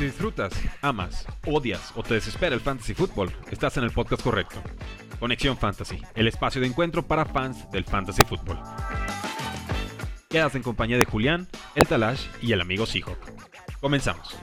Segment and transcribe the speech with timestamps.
[0.00, 4.58] Si disfrutas, amas, odias o te desespera el fantasy fútbol, estás en el podcast correcto.
[5.18, 8.58] Conexión Fantasy, el espacio de encuentro para fans del fantasy fútbol.
[10.30, 13.18] Quedas en compañía de Julián, el Talash y el amigo Seahawk.
[13.78, 14.38] Comenzamos.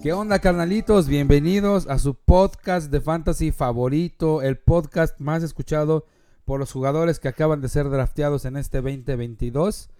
[0.00, 1.08] ¿Qué onda, carnalitos?
[1.08, 6.06] Bienvenidos a su podcast de fantasy favorito, el podcast más escuchado
[6.44, 9.90] por los jugadores que acaban de ser drafteados en este 2022.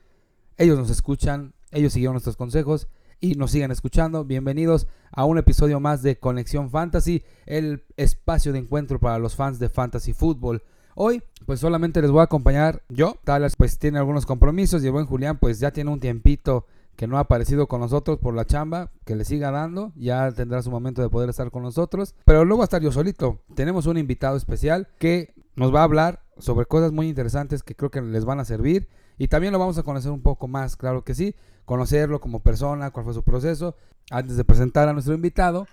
[0.59, 2.89] Ellos nos escuchan, ellos siguieron nuestros consejos
[3.21, 4.25] y nos siguen escuchando.
[4.25, 9.59] Bienvenidos a un episodio más de Conexión Fantasy, el espacio de encuentro para los fans
[9.59, 10.62] de fantasy fútbol.
[10.95, 13.17] Hoy, pues solamente les voy a acompañar yo.
[13.25, 17.17] Talas, pues tiene algunos compromisos y el Julián, pues ya tiene un tiempito que no
[17.17, 21.01] ha aparecido con nosotros por la chamba, que le siga dando, ya tendrá su momento
[21.01, 23.41] de poder estar con nosotros, pero luego a estar yo solito.
[23.55, 27.91] Tenemos un invitado especial que nos va a hablar sobre cosas muy interesantes que creo
[27.91, 31.05] que les van a servir y también lo vamos a conocer un poco más, claro
[31.05, 33.77] que sí, conocerlo como persona, cuál fue su proceso.
[34.11, 35.66] Antes de presentar a nuestro invitado,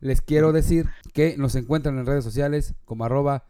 [0.00, 3.44] les quiero decir que nos encuentran en redes sociales como arroba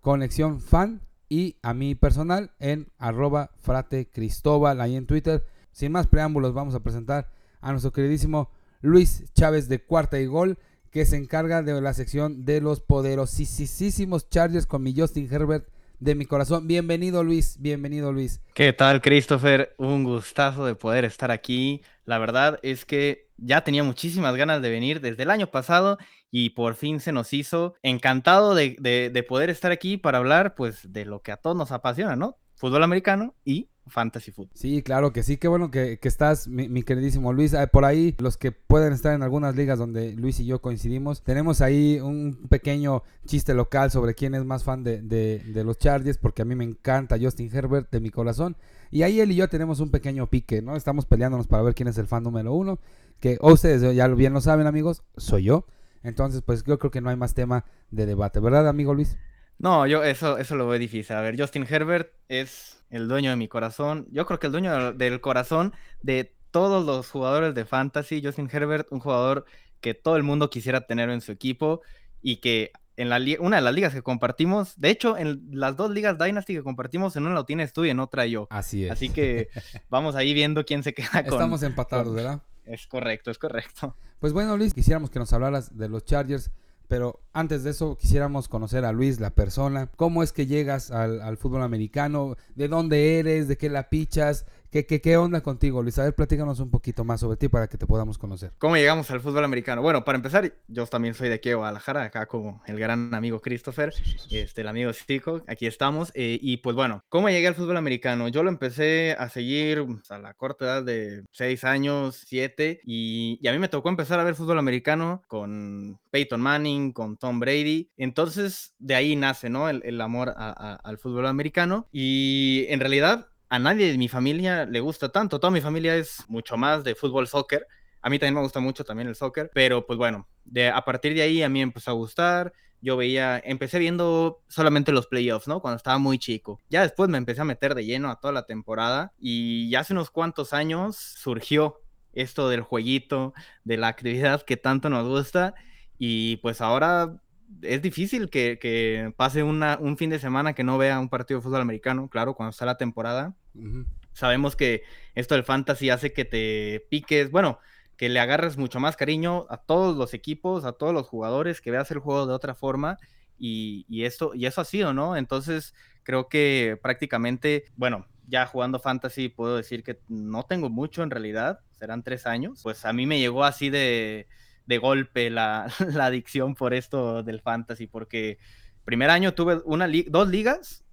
[0.00, 6.06] conexión fan y a mi personal en arroba frate cristóbal ahí en Twitter sin más
[6.06, 8.50] preámbulos, vamos a presentar a nuestro queridísimo
[8.80, 10.58] Luis Chávez de Cuarta y Gol,
[10.90, 15.66] que se encarga de la sección de los poderosísimos Chargers con mi Justin Herbert
[16.04, 16.66] de mi corazón.
[16.66, 18.42] Bienvenido Luis, bienvenido Luis.
[18.52, 19.74] ¿Qué tal Christopher?
[19.78, 21.80] Un gustazo de poder estar aquí.
[22.04, 25.96] La verdad es que ya tenía muchísimas ganas de venir desde el año pasado
[26.30, 27.74] y por fin se nos hizo.
[27.82, 31.56] Encantado de, de, de poder estar aquí para hablar pues de lo que a todos
[31.56, 32.36] nos apasiona, ¿no?
[32.54, 34.56] Fútbol americano y fantasy football.
[34.56, 37.54] Sí, claro que sí, qué bueno que, que estás, mi, queridísimo Luis.
[37.72, 41.60] Por ahí, los que pueden estar en algunas ligas donde Luis y yo coincidimos, tenemos
[41.60, 46.18] ahí un pequeño chiste local sobre quién es más fan de, de, de los Chargers,
[46.18, 48.56] porque a mí me encanta Justin Herbert de mi corazón.
[48.90, 50.76] Y ahí él y yo tenemos un pequeño pique, ¿no?
[50.76, 52.78] Estamos peleándonos para ver quién es el fan número uno,
[53.20, 55.66] que ustedes ya bien lo saben, amigos, soy yo.
[56.02, 59.16] Entonces, pues yo creo que no hay más tema de debate, ¿verdad, amigo Luis?
[59.58, 61.16] No, yo eso, eso lo veo difícil.
[61.16, 64.06] A ver, Justin Herbert es el dueño de mi corazón.
[64.10, 65.72] Yo creo que el dueño del corazón
[66.02, 68.22] de todos los jugadores de fantasy.
[68.22, 69.44] Justin Herbert, un jugador
[69.80, 71.82] que todo el mundo quisiera tener en su equipo
[72.22, 75.90] y que en la una de las ligas que compartimos, de hecho, en las dos
[75.90, 78.46] ligas Dynasty que compartimos, en una lo tienes tú y en otra yo.
[78.50, 78.92] Así es.
[78.92, 79.48] Así que
[79.90, 81.34] vamos ahí viendo quién se queda con.
[81.34, 82.16] Estamos empatados, con...
[82.16, 82.42] ¿verdad?
[82.64, 83.96] Es correcto, es correcto.
[84.20, 86.50] Pues bueno, Luis, quisiéramos que nos hablaras de los Chargers.
[86.88, 89.90] Pero antes de eso quisiéramos conocer a Luis, la persona.
[89.96, 92.36] ¿Cómo es que llegas al, al fútbol americano?
[92.54, 93.48] ¿De dónde eres?
[93.48, 94.46] ¿De qué la pichas?
[94.74, 96.00] ¿Qué, qué, qué onda contigo, Luis?
[96.00, 98.50] A ver, platícanos un poquito más sobre ti para que te podamos conocer.
[98.58, 99.82] ¿Cómo llegamos al fútbol americano?
[99.82, 103.40] Bueno, para empezar, yo también soy de aquí de Guadalajara, acá como el gran amigo
[103.40, 103.94] Christopher,
[104.32, 106.10] este, el amigo Stico, aquí estamos.
[106.14, 108.26] Eh, y pues bueno, ¿cómo llegué al fútbol americano?
[108.26, 113.38] Yo lo empecé a seguir pues, a la corta edad de 6 años, 7, y,
[113.40, 117.38] y a mí me tocó empezar a ver fútbol americano con Peyton Manning, con Tom
[117.38, 117.92] Brady.
[117.96, 119.68] Entonces, de ahí nace, ¿no?
[119.68, 121.86] El, el amor a, a, al fútbol americano.
[121.92, 125.38] Y en realidad, a nadie de mi familia le gusta tanto.
[125.38, 127.66] Toda mi familia es mucho más de fútbol, soccer.
[128.00, 131.14] A mí también me gusta mucho también el soccer, pero pues bueno, de, a partir
[131.14, 132.52] de ahí a mí me empezó a gustar.
[132.80, 135.60] Yo veía, empecé viendo solamente los playoffs, ¿no?
[135.60, 136.60] Cuando estaba muy chico.
[136.68, 139.94] Ya después me empecé a meter de lleno a toda la temporada y ya hace
[139.94, 141.80] unos cuantos años surgió
[142.12, 143.32] esto del jueguito,
[143.64, 145.54] de la actividad que tanto nos gusta
[145.98, 147.16] y pues ahora
[147.62, 151.40] es difícil que, que pase una, un fin de semana que no vea un partido
[151.40, 153.34] de fútbol americano, claro, cuando está la temporada.
[153.54, 153.86] Uh -huh.
[154.12, 154.82] Sabemos que
[155.14, 157.58] esto del fantasy hace que te piques, bueno,
[157.96, 161.70] que le agarres mucho más cariño a todos los equipos, a todos los jugadores, que
[161.70, 162.98] veas el juego de otra forma.
[163.38, 165.16] Y, y, esto, y eso ha sido, ¿no?
[165.16, 171.10] Entonces, creo que prácticamente, bueno, ya jugando fantasy puedo decir que no tengo mucho en
[171.10, 172.60] realidad, serán tres años.
[172.62, 174.28] Pues a mí me llegó así de,
[174.66, 178.38] de golpe la, la, adicción por esto del fantasy, porque
[178.84, 180.84] primer año tuve una li dos ligas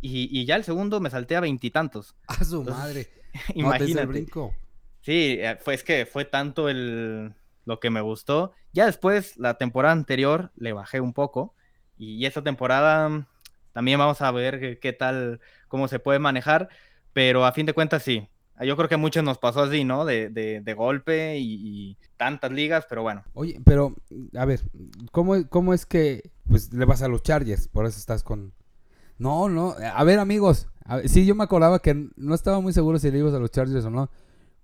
[0.00, 2.16] y, y, ya el segundo me salté a veintitantos.
[2.26, 3.08] ¡A su Entonces, madre!
[3.54, 4.06] imagínate.
[4.06, 4.54] No brinco.
[5.02, 7.34] Sí, eh, fue, es que fue tanto el,
[7.64, 8.52] lo que me gustó.
[8.72, 11.54] Ya después, la temporada anterior, le bajé un poco.
[11.98, 13.26] Y esta temporada
[13.72, 16.68] también vamos a ver qué, qué tal, cómo se puede manejar.
[17.12, 18.28] Pero a fin de cuentas, sí,
[18.64, 20.04] yo creo que a muchos nos pasó así, ¿no?
[20.04, 23.22] De, de, de golpe y, y, tantas ligas, pero bueno.
[23.34, 23.94] Oye, pero,
[24.36, 24.60] a ver,
[25.12, 27.68] ¿cómo, cómo es que pues, le vas a los Chargers?
[27.68, 28.52] Por eso estás con...
[29.18, 32.72] No, no, a ver amigos, a ver, sí, yo me acordaba que no estaba muy
[32.72, 34.10] seguro si le ibas a los Chargers o no.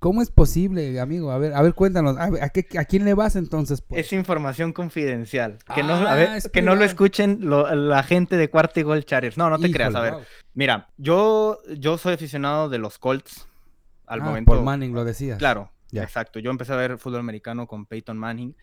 [0.05, 1.31] ¿Cómo es posible, amigo?
[1.31, 2.19] A ver, a ver, cuéntanos.
[2.19, 3.81] ¿A, a, qué, a quién le vas entonces?
[3.81, 4.05] Pues?
[4.05, 5.57] Es información confidencial.
[5.75, 8.83] Que, ah, no, a ver, que no lo escuchen lo, la gente de Cuarto y
[8.83, 9.39] Gol Chargers.
[9.39, 9.95] No, no te Híjole, creas.
[9.95, 10.23] A ver, wow.
[10.53, 13.49] mira, yo, yo soy aficionado de los Colts.
[14.07, 14.53] Al ah, momento.
[14.53, 15.39] Por Manning lo decías.
[15.39, 15.73] Claro.
[15.93, 16.39] exacto.
[16.39, 18.57] Yo empecé a ver fútbol americano con Peyton Manning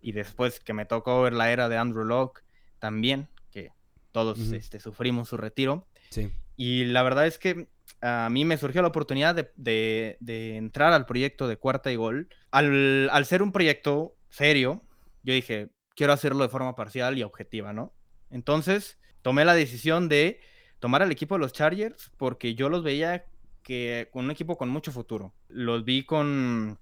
[0.00, 2.42] y después que me tocó ver la era de Andrew Locke
[2.78, 3.70] también, que
[4.10, 5.86] todos este, sufrimos su retiro.
[6.10, 6.32] Sí.
[6.56, 7.68] Y la verdad es que
[8.00, 10.16] a mí me surgió la oportunidad de,
[10.56, 12.28] entrar al proyecto de cuarta y gol.
[12.50, 14.82] Al, al, ser un proyecto serio,
[15.22, 17.94] yo dije, quiero hacerlo de forma parcial y objetiva, ¿no?
[18.30, 20.40] Entonces, tomé la decisión de
[20.80, 23.26] tomar al equipo de los Chargers porque yo los veía
[23.62, 25.32] que con un equipo con mucho futuro.
[25.48, 26.78] Los vi con,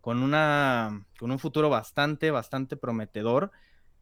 [0.00, 3.50] con, una, con un futuro bastante, bastante prometedor.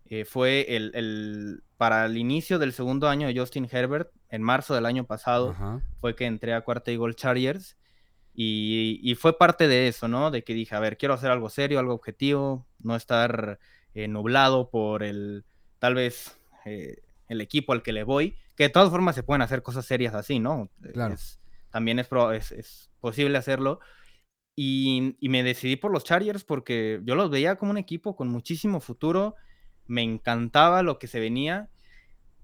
[0.07, 4.87] Eh, fue el, para el inicio del segundo año de Justin Herbert, en marzo del
[4.87, 5.55] año pasado,
[5.99, 7.77] fue que entré a Cuarta Eagle Chargers.
[8.33, 10.31] Y, fue parte de eso, ¿no?
[10.31, 13.59] De que dije, a ver, quiero hacer algo serio, algo objetivo, no estar
[13.95, 15.45] eh, nublado por el,
[15.79, 19.43] tal vez, eh, el equipo al que le voy, que de todas formas se pueden
[19.43, 20.71] hacer cosas serias así, ¿no?
[20.93, 21.17] Claro
[21.71, 22.09] también es,
[22.53, 23.81] es, posible hacerlo.
[24.55, 28.81] Y, me decidí por los Chargers porque yo los veía como un equipo con muchísimo
[28.81, 29.37] futuro,
[29.87, 31.69] me encantaba lo que se venía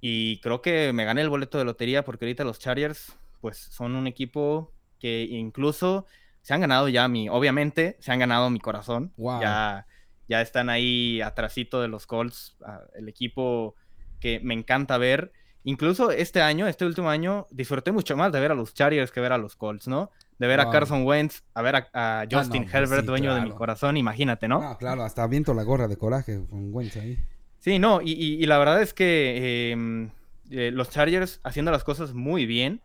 [0.01, 3.97] y creo que me gané el boleto de lotería porque ahorita los Chargers pues son
[3.97, 6.07] un equipo que incluso
[6.43, 9.87] se han ganado ya mi, obviamente se han ganado mi corazón, ya,
[10.29, 13.75] ya están ahí atrasito de los Colts, ah, el equipo
[14.21, 15.33] que me encanta ver
[15.69, 19.19] Incluso este año, este último año, disfruté mucho más de ver a los Chargers que
[19.19, 20.13] ver a los Colts, ¿no?
[20.39, 23.97] De ver a Carson Wentz, a ver a, ah, Justin Herbert, dueño de mi corazón,
[23.97, 24.63] imagínate, ¿no?
[24.63, 27.19] Ah, claro, hasta viento la gorra de coraje con Wentz ahí.
[27.59, 30.11] Sí, no, y, la verdad es que em,
[30.51, 32.81] eh, los Chargers haciendo las cosas muy bien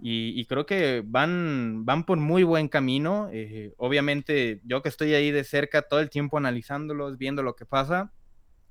[0.00, 3.28] y, creo que van, van por muy buen camino.
[3.32, 7.64] Eh, obviamente, yo que estoy ahí de cerca todo el tiempo analizándolos, viendo lo que
[7.64, 8.10] pasa,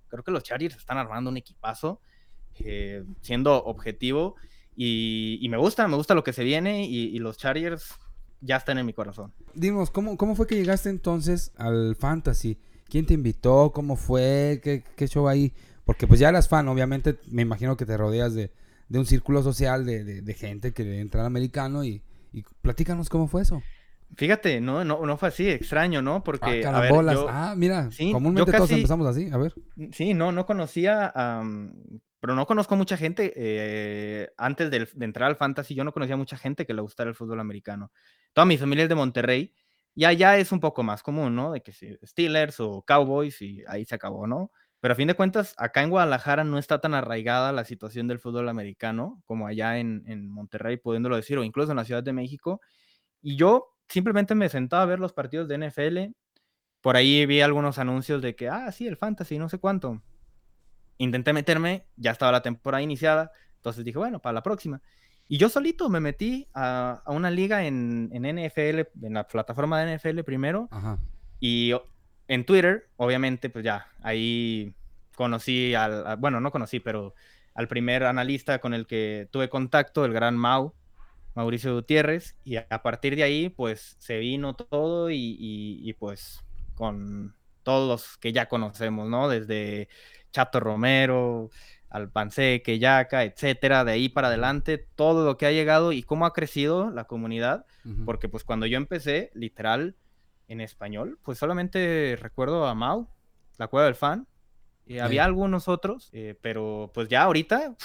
[0.10, 2.02] creo que los Chargers están armando un equipazo.
[2.60, 4.36] Eh, siendo objetivo.
[4.76, 7.94] Y, me gusta, me gusta lo que se viene y, los Chargers
[8.42, 9.32] ya están en mi corazón.
[9.54, 12.58] Dimos, ¿cómo, ¿cómo fue que llegaste entonces al Fantasy?
[12.90, 13.72] ¿Quién te invitó?
[13.74, 14.60] ¿Cómo fue?
[14.64, 15.54] ¿Qué, qué show ahí?
[15.86, 18.52] Porque pues ya eras fan, obviamente me imagino que te rodeas de,
[18.90, 22.02] un círculo social de, gente que entra al americano y,
[22.32, 23.62] y platícanos cómo fue eso.
[24.16, 26.24] Fíjate, no, no, no fue así, extraño, ¿no?
[26.24, 26.94] Porque, ah, a ver,
[27.30, 29.54] ah mira, comúnmente todos empezamos así, a ver.
[29.92, 31.12] Sí, no, no conocía,
[32.24, 36.38] pero no conozco mucha gente, eh, antes de, entrar al fantasy, yo no conocía mucha
[36.38, 37.92] gente que le gustara el fútbol americano.
[38.32, 39.54] Toda mi familia es de Monterrey,
[39.94, 41.52] y allá es un poco más común, ¿no?
[41.52, 44.52] De que si Steelers o Cowboys, y ahí se acabó, ¿no?
[44.80, 48.20] Pero a fin de cuentas, acá en Guadalajara no está tan arraigada la situación del
[48.20, 52.14] fútbol americano como allá en, en Monterrey, pudiéndolo decir, o incluso en la Ciudad de
[52.14, 52.62] México.
[53.22, 56.16] Y yo simplemente me sentaba a ver los partidos de NFL.
[56.80, 60.02] Por ahí vi algunos anuncios de que, ah, sí, el fantasy, no sé cuánto
[60.98, 64.82] intenté meterme, ya estaba la temporada iniciada, entonces dije, bueno, para la próxima.
[65.28, 70.22] Y yo solito me metí a, una liga en, NFL, en la plataforma de NFL
[70.24, 70.70] primero.
[71.40, 71.74] Y
[72.28, 74.76] en Twitter, obviamente, pues ya, ahí
[75.16, 77.14] conocí al, bueno, no conocí, pero
[77.56, 80.74] al primer analista con el que tuve contacto, el gran Mau,
[81.36, 86.44] Mauricio Gutiérrez, y a partir de ahí, pues se vino todo y, y pues
[86.76, 89.30] con todos los que ya conocemos, ¿no?
[89.30, 89.88] Desde
[90.34, 91.50] Chato Romero,
[91.94, 96.34] Alpanseque, Yaca, etcétera, de ahí para adelante, todo lo que ha llegado y cómo ha
[96.34, 97.66] crecido la comunidad,
[98.04, 99.96] porque pues cuando yo empecé, literal,
[100.48, 103.08] en español, pues solamente recuerdo a Mau,
[103.58, 104.28] la cueva del fan,
[104.86, 107.76] y había algunos otros, eh, pero pues ya ahorita,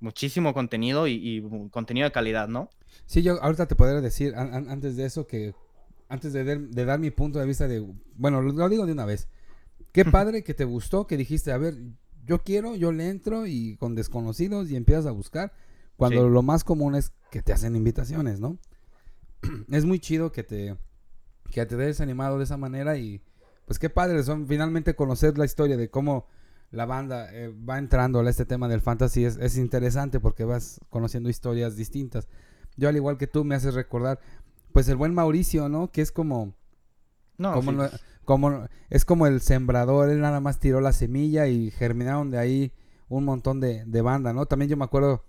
[0.00, 2.68] muchísimo contenido y, contenido de calidad, ¿no?
[3.06, 5.54] Sí, yo ahorita te podría decir, antes de eso, que
[6.08, 7.86] antes de, de, dar mi punto de vista de,
[8.16, 9.28] bueno, lo digo de una vez,
[9.92, 11.76] Qué padre que te gustó, que dijiste, a ver,
[12.24, 15.52] yo quiero, yo le entro y con desconocidos y empiezas a buscar.
[15.96, 18.58] Cuando lo más común es que te hacen invitaciones, ¿no?
[19.70, 20.76] es muy chido que te,
[21.50, 23.20] que te des animado de esa manera y
[23.66, 26.26] pues qué padre son finalmente conocer la historia de cómo
[26.70, 29.24] la banda eh, va entrando a este tema del fantasy.
[29.24, 32.28] Es, es interesante porque vas conociendo historias distintas.
[32.76, 34.20] Yo al igual que tú me haces recordar,
[34.72, 35.90] pues el buen Mauricio, ¿no?
[35.90, 36.54] Que es como...
[37.36, 37.88] No, como
[38.30, 42.72] como es como el sembrador, él nada más tiró la semilla y germinaron de ahí
[43.08, 44.46] un montón de, de banda, ¿no?
[44.46, 45.24] También yo me acuerdo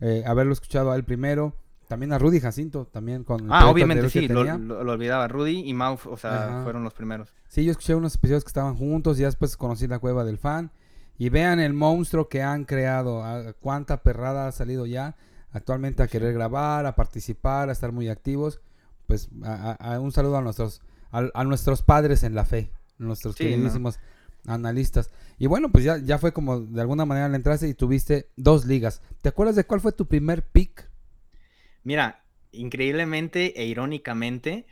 [0.00, 1.54] eh, haberlo escuchado a él primero,
[1.86, 3.46] también a Rudy Jacinto, también con...
[3.52, 4.40] Ah, obviamente sí, lo,
[4.80, 7.32] olvidaba, Rudy y Mau, o sea, fueron los primeros.
[7.46, 10.72] Sí, yo escuché unos episodios que estaban juntos y después conocí la cueva del fan.
[11.16, 13.22] Y vean el monstruo que han creado,
[13.60, 15.14] cuánta perrada ha salido ya
[15.52, 18.60] actualmente a querer grabar, a participar, a estar muy activos.
[19.06, 24.00] Pues un saludo a nuestros a, nuestros padres en la fe, nuestros queridísimos
[24.46, 25.10] analistas.
[25.38, 28.64] Y bueno, pues ya, ya fue como de alguna manera le entraste y tuviste dos
[28.64, 29.02] ligas.
[29.20, 30.88] ¿Te acuerdas de cuál fue tu primer pick?
[31.84, 34.66] Mira, increíblemente e irónicamente,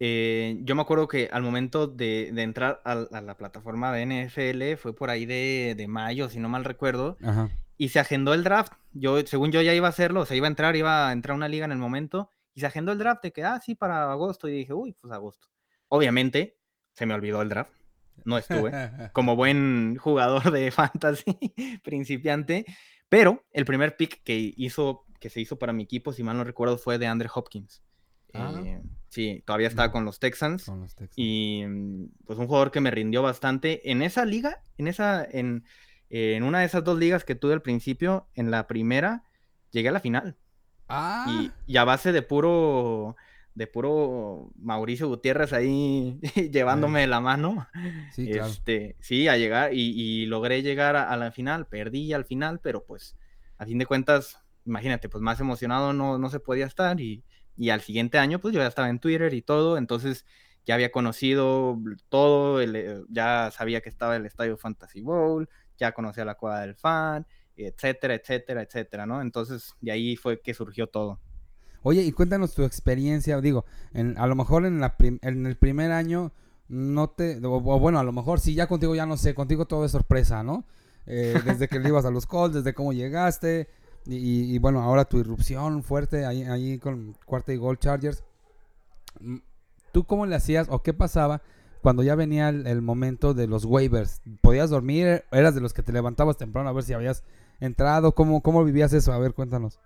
[0.00, 4.26] eh, yo me acuerdo que al momento de, de entrar a, a la plataforma de
[4.26, 7.50] NFL fue por ahí de, de mayo, si no mal recuerdo, Ajá.
[7.78, 8.72] y se agendó el draft.
[8.92, 11.34] Yo, según yo, ya iba a hacerlo, o sea, iba a entrar, iba a entrar
[11.34, 13.74] a una liga en el momento, y se agendó el draft de que, ah, sí,
[13.74, 15.48] para agosto, y dije, uy, pues agosto.
[15.88, 16.56] Obviamente,
[16.92, 17.72] se me olvidó el draft,
[18.24, 18.70] no estuve,
[19.12, 22.64] como buen jugador de fantasy principiante,
[23.08, 26.44] pero el primer pick que hizo, que se hizo para mi equipo, si mal no
[26.44, 27.82] recuerdo, fue de Andre Hopkins.
[28.32, 28.52] Ah.
[28.64, 30.64] Eh, sí, todavía estaba con los Texans.
[30.64, 31.14] Con los Texans.
[31.16, 35.64] Y mm, pues un jugador que me rindió bastante en esa liga, en esa, en,
[36.10, 39.24] en una de esas dos ligas que tuve al principio, en la primera
[39.70, 40.36] llegué a la final.
[40.88, 43.16] Ah, Y, y a base de puro,
[43.54, 46.18] de puro Mauricio Gutiérrez ahí
[46.52, 47.66] llevándome de la mano.
[48.12, 48.50] sí, claro.
[48.50, 52.60] Este, sí, a llegar, y, y logré llegar a, a la final, perdí al final,
[52.60, 53.16] pero pues
[53.58, 57.24] a fin de cuentas, imagínate, pues más emocionado no, no se podía estar y,
[57.56, 60.24] y al siguiente año pues yo ya estaba en Twitter y todo, entonces
[60.66, 65.48] ya había conocido todo, el, eh, ya sabía que estaba el Estadio Fantasy Bowl,
[65.78, 69.20] ya conocía la cuadra del fan, etcétera, etcétera, etcétera, ¿no?
[69.22, 71.20] Entonces de ahí fue que surgió todo.
[71.82, 75.56] Oye, y cuéntanos tu experiencia, digo, en, a lo mejor en, la prim- en el
[75.56, 76.32] primer año
[76.68, 79.66] no te, o, o bueno, a lo mejor sí, ya contigo ya no sé, contigo
[79.66, 80.64] todo es sorpresa, ¿no?
[81.06, 83.68] Eh, desde que le ibas a los Colts, desde cómo llegaste,
[84.06, 88.24] y, y- y bueno, ahora tu irrupción fuerte ahí, ahí con cuarta y gol Chargers.
[89.20, 89.36] Mm,
[89.92, 91.42] ¿Tú cómo le hacías o qué pasaba
[91.82, 94.22] cuando ya venía el, el momento de los waivers?
[94.40, 95.24] ¿Podías dormir?
[95.30, 97.22] ¿Eras de los que te levantabas temprano a ver si habías
[97.60, 98.14] entrado?
[98.14, 99.12] ¿Cómo, cómo vivías eso?
[99.12, 99.80] A ver, cuéntanos.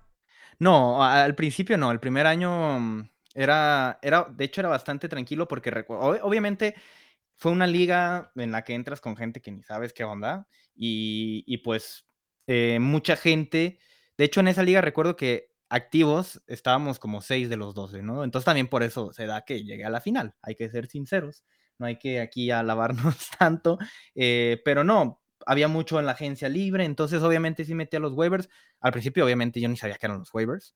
[0.59, 5.47] No, al principio no, el primer año mm, era, era, de hecho era bastante tranquilo
[5.47, 6.75] porque obviamente
[7.37, 11.45] fue una liga en la que entras con gente que ni sabes qué onda y,
[11.47, 12.07] y pues
[12.49, 13.79] eh, mucha gente,
[14.17, 18.25] de hecho en esa liga recuerdo que activos estábamos como 6 de los 12, ¿no?
[18.25, 21.45] Entonces también por eso se da que llegué a la final, hay que ser sinceros,
[21.79, 23.79] no hay que aquí alabarnos tanto,
[24.15, 28.13] eh, pero no, había mucho en la agencia libre, entonces obviamente sí metí a los
[28.13, 28.49] waivers,
[28.81, 30.75] al principio obviamente yo ni sabía que eran los waivers,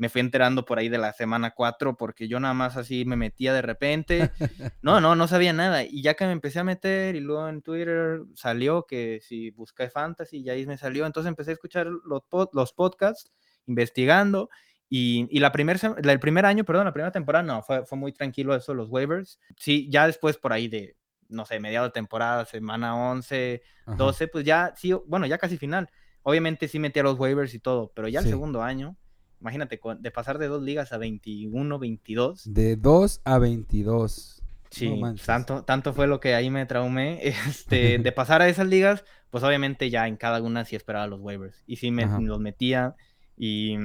[0.00, 3.16] me fui enterando por ahí de la semana 4 porque yo nada más así me
[3.16, 4.30] metía de repente.
[4.80, 5.82] No, no, no sabía nada.
[5.82, 9.90] Y ya que me empecé a meter y luego en Twitter salió que si busqué
[9.90, 13.32] fantasy y ahí me salió, entonces empecé a escuchar los, pod- los podcasts,
[13.66, 14.50] investigando.
[14.88, 18.12] Y, y la primer, el primer año, perdón, la primera temporada, no, fue, fue muy
[18.12, 19.40] tranquilo eso, los waivers.
[19.56, 20.96] Sí, ya después por ahí de,
[21.28, 23.96] no sé, mediado de temporada, semana 11, Ajá.
[23.96, 25.90] 12, pues ya, sí, bueno, ya casi final.
[26.22, 28.28] Obviamente sí metí a los waivers y todo, pero ya Sí.
[28.28, 28.96] el segundo año,
[29.40, 34.42] imagínate, de pasar de dos ligas a 21, 22, De 2 a 22.
[34.70, 37.20] sí, No tanto, tanto fue lo que ahí me traumé.
[37.68, 41.20] Este, de pasar a esas ligas, pues obviamente ya en cada una sí esperaba los
[41.20, 42.20] waivers y sí me Ajá.
[42.20, 42.94] los metía
[43.36, 43.76] y,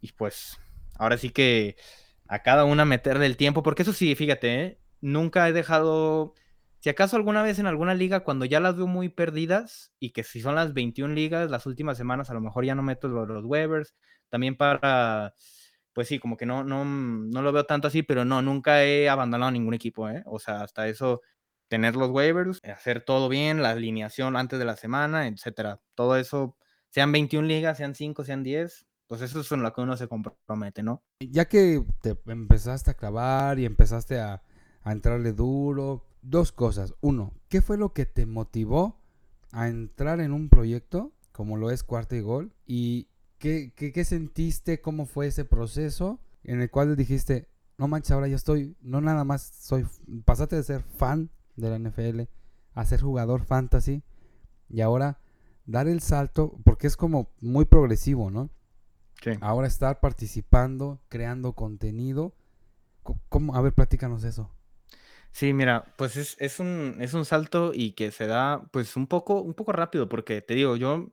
[0.00, 0.58] y pues
[0.98, 1.76] ahora sí que
[2.28, 4.78] a cada una meterle el tiempo, porque eso sí, fíjate, ¿eh?
[5.00, 6.34] nunca he dejado,
[6.82, 10.24] si acaso alguna vez en alguna liga, cuando ya las veo muy perdidas y que
[10.24, 13.28] si son las 21 ligas, las últimas semanas a lo mejor ya no meto los,
[13.28, 13.94] los waivers,
[14.30, 15.32] también para,
[15.92, 19.08] pues sí, como que no, no, no lo veo tanto así, pero no, nunca he
[19.08, 20.24] abandonado ningún equipo, ¿eh?
[20.26, 21.20] O sea, hasta eso,
[21.68, 25.80] tener los waivers, hacer todo bien, la alineación antes de la semana, etcétera.
[25.94, 26.56] Todo eso,
[26.88, 30.08] sean 21 ligas, sean 5, sean 10, pues eso es en lo que uno se
[30.08, 31.04] compromete, ¿no?
[31.20, 34.42] Ya que te empezaste a clavar y empezaste a,
[34.82, 36.94] a entrarle duro, dos cosas.
[37.00, 38.98] Uno, ¿qué fue lo que te motivó
[39.50, 42.52] a entrar en un proyecto como lo es Cuarta y Gol?
[42.66, 44.80] ¿Y qué, qué, qué sentiste?
[44.80, 47.48] ¿Cómo fue ese proceso en el cual dijiste,
[47.78, 49.86] no manches, ahora ya estoy, no nada más soy,
[50.24, 52.22] pasaste de ser fan de la NFL
[52.74, 54.02] a ser jugador fantasy
[54.68, 55.18] y ahora
[55.66, 58.50] dar el salto, porque es como muy progresivo, ¿no?
[59.22, 59.30] Sí.
[59.40, 62.34] ahora estar participando, creando contenido.
[63.04, 63.54] Co- ¿Cómo?
[63.54, 64.50] A ver, platícanos eso.
[65.32, 69.06] Sí, mira, pues es, es un, es un salto y que se da pues un
[69.06, 71.08] poco, un poco rápido, porque te digo, yo,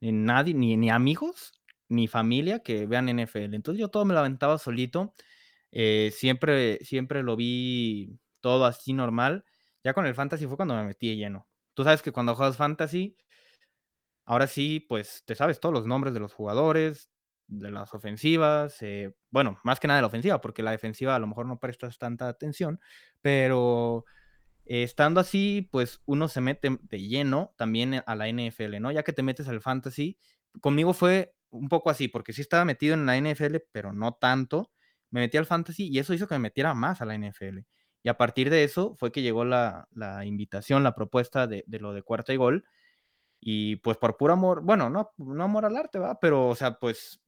[0.00, 1.52] eh, nadie, ni, ni amigos,
[1.88, 3.56] ni familia que vean NFL.
[3.56, 5.14] Entonces yo todo me lo solito.
[5.72, 9.44] eh, siempre, siempre lo vi todo así normal.
[9.84, 11.48] Ya con el fantasy fue cuando me metí de lleno.
[11.74, 13.16] Tú sabes que cuando juegas fantasy,
[14.24, 17.10] ahora sí, pues te sabes todos los nombres de los jugadores,
[17.46, 21.18] de las ofensivas, eh, bueno, más que nada de la ofensiva, porque la defensiva a
[21.18, 22.80] lo mejor no prestas tanta atención,
[23.20, 24.04] pero
[24.64, 28.92] eh, estando así, pues uno se mete de lleno también a la NFL, ¿no?
[28.92, 30.18] Ya que te metes al fantasy,
[30.60, 34.70] conmigo fue un poco así, porque sí estaba metido en la NFL, pero no tanto.
[35.10, 37.60] Me metí al fantasy y eso hizo que me metiera más a la NFL.
[38.02, 41.80] Y a partir de eso fue que llegó la, la invitación, la propuesta de, de
[41.80, 42.64] lo de cuarta y gol.
[43.40, 46.20] Y pues por puro amor, bueno, no, no amor al arte, ¿va?
[46.20, 47.20] Pero, o sea, pues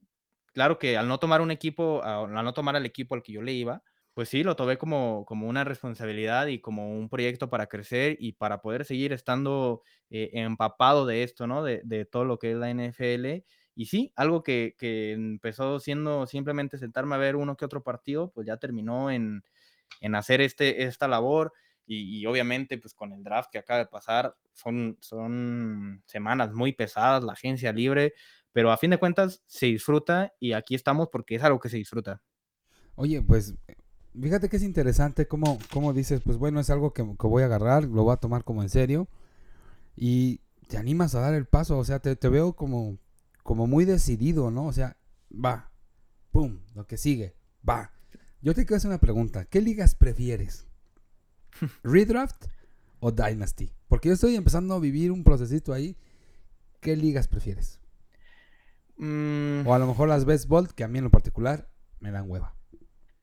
[0.53, 3.41] claro que al no tomar un equipo, al no tomar al equipo al que yo
[3.41, 3.83] le iba,
[4.13, 8.33] pues sí, lo tomé como, como una responsabilidad y como un proyecto para crecer y
[8.33, 11.63] para poder seguir estando eh, empapado de esto, ¿no?
[11.63, 13.43] De, de, todo lo que es la NFL.
[13.75, 18.31] Y sí, algo que, que, empezó siendo simplemente sentarme a ver uno que otro partido,
[18.31, 19.43] pues ya terminó en,
[20.01, 21.53] en hacer este, esta labor.
[21.85, 26.71] Y, y, obviamente, pues con el draft que acaba de pasar, son, son semanas muy
[26.73, 28.13] pesadas, la agencia libre,
[28.53, 31.77] pero a fin de cuentas se disfruta y aquí estamos porque es algo que se
[31.77, 32.21] disfruta.
[32.95, 33.55] Oye, pues
[34.19, 37.47] fíjate que es interesante cómo, cómo dices, pues bueno, es algo que, que, voy a
[37.47, 39.09] agarrar, lo voy a tomar como en serio.
[39.95, 42.97] Y te animas a dar el paso, o sea, te, te veo como,
[43.41, 44.67] como muy decidido, ¿no?
[44.67, 44.97] O sea,
[45.33, 45.71] va,
[46.31, 47.35] pum, lo que sigue,
[47.67, 47.91] va.
[48.41, 50.67] Yo te quiero hacer una pregunta, ¿qué ligas prefieres?
[51.83, 52.45] ¿Redraft
[52.99, 53.71] o Dynasty?
[53.87, 55.97] Porque yo estoy empezando a vivir un procesito ahí.
[56.81, 57.79] ¿Qué ligas prefieres?
[58.97, 59.65] Mm.
[59.65, 61.69] O a lo mejor las Best Ball, que a mí en lo particular
[61.99, 62.55] me dan hueva.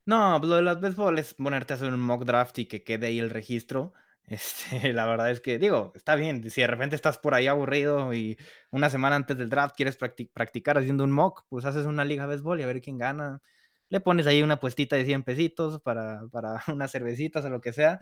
[0.06, 3.06] No, lo de las béisbol es ponerte a hacer un mock draft y que quede
[3.06, 3.92] ahí el registro.
[4.30, 6.48] Este, la verdad es que, digo, está bien.
[6.50, 8.38] Si de repente estás por ahí aburrido y
[8.70, 12.28] una semana antes del draft quieres practicar haciendo un mock, pues haces una liga de
[12.28, 13.42] béisbol y a ver quién gana.
[13.88, 17.72] Le pones ahí una puestita de 100 pesitos para, para unas cervecitas o lo que
[17.72, 17.98] sea.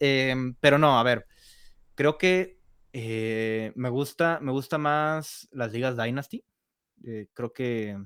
[0.00, 1.26] Em, pero no, a ver,
[1.94, 2.58] creo que
[2.92, 6.44] eh, me, gusta, me gusta más las ligas Dynasty.
[7.04, 7.98] Eh, creo que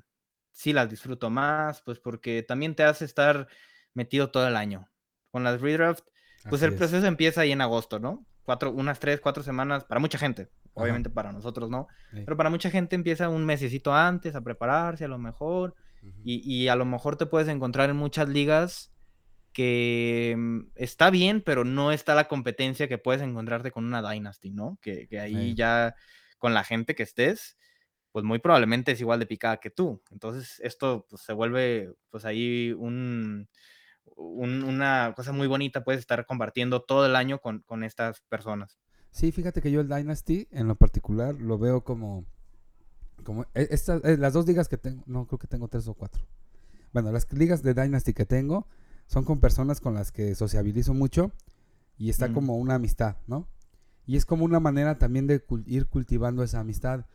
[0.51, 3.49] sí las disfruto más, pues porque también te hace estar
[3.95, 4.89] metido todo el año.
[5.31, 6.05] Con las redraft,
[6.49, 8.27] pues el proceso empieza ahí en agosto, ¿no?
[8.45, 12.71] Cuatro, unas tres, cuatro semanas, para mucha gente, obviamente para nosotros no, pero para mucha
[12.71, 15.75] gente empieza un mesecito antes a prepararse a lo mejor,
[16.25, 18.93] y, y, a lo mejor te puedes encontrar en muchas ligas
[19.53, 24.51] que mm, está bien, pero no está la competencia que puedes encontrarte con una Dynasty,
[24.51, 24.79] ¿no?
[24.83, 25.95] Que, que ahí ya
[26.39, 27.57] con la gente que estés,
[28.13, 30.01] pues muy probablemente es igual de picada que tú.
[30.11, 33.49] Entonces esto pues, se vuelve pues ahí un,
[34.17, 38.79] un, una cosa muy bonita, puedes estar compartiendo todo el año con, con, estas personas.
[39.11, 42.27] Sí, fíjate que yo el Dynasty en lo particular lo veo como,
[43.25, 45.95] como e, estas, eh, las dos ligas que tengo, no creo que tengo tres o
[45.95, 46.23] cuatro.
[46.93, 48.67] Bueno, las ligas de Dynasty que tengo
[49.07, 51.33] son con personas con las que sociabilizo mucho
[51.97, 52.35] y está mm.
[52.35, 53.49] como una amistad, ¿no?
[54.07, 57.07] Y es como una manera también de ir cultivando esa amistad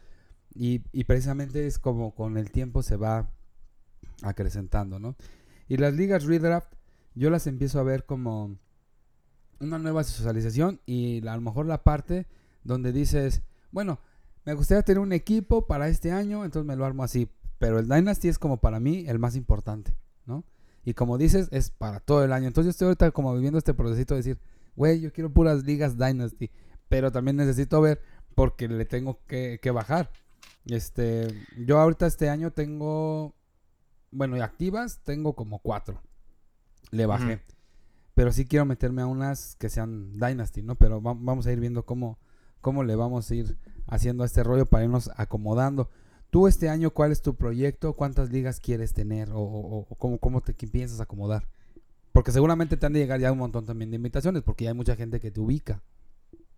[0.54, 3.30] y, precisamente es como con el tiempo se va
[4.24, 5.16] acrecentando, ¿no?
[5.68, 6.74] Y las ligas redraft,
[7.14, 8.58] yo las empiezo a ver como
[9.60, 12.28] una nueva socialización y a lo mejor la parte
[12.64, 14.00] donde dices, bueno,
[14.46, 17.30] me gustaría tener un equipo para este año, entonces me lo armo así.
[17.60, 20.44] Pero el Dynasty es como para mí el más importante, ¿no?
[20.86, 22.48] Y como dices, es para todo el año.
[22.48, 24.40] Entonces yo estoy ahorita como viviendo este proceso de decir,
[24.76, 26.50] güey, yo quiero puras ligas Dynasty,
[26.88, 28.02] pero también necesito ver
[28.36, 30.12] porque le tengo que, que bajar.
[30.70, 31.28] Este,
[31.58, 33.36] yo ahorita este año tengo,
[34.12, 36.02] bueno, y activas tengo como cuatro.
[36.92, 37.42] Le bajé.
[38.14, 40.76] Pero sí quiero meterme a unas que sean Dynasty, ¿no?
[40.76, 42.18] Pero vamos a ir viendo cómo,
[42.62, 45.90] cómo le vamos a ir haciendo a este rollo para irnos acomodando.
[46.30, 47.94] Tú este año, ¿cuál es tu proyecto?
[47.94, 49.30] ¿Cuántas ligas quieres tener?
[49.32, 51.48] ¿O, o, cómo, cómo te piensas acomodar?
[52.12, 54.76] Porque seguramente te han de llegar ya un montón también de invitaciones, porque ya hay
[54.76, 55.84] mucha gente que te ubica.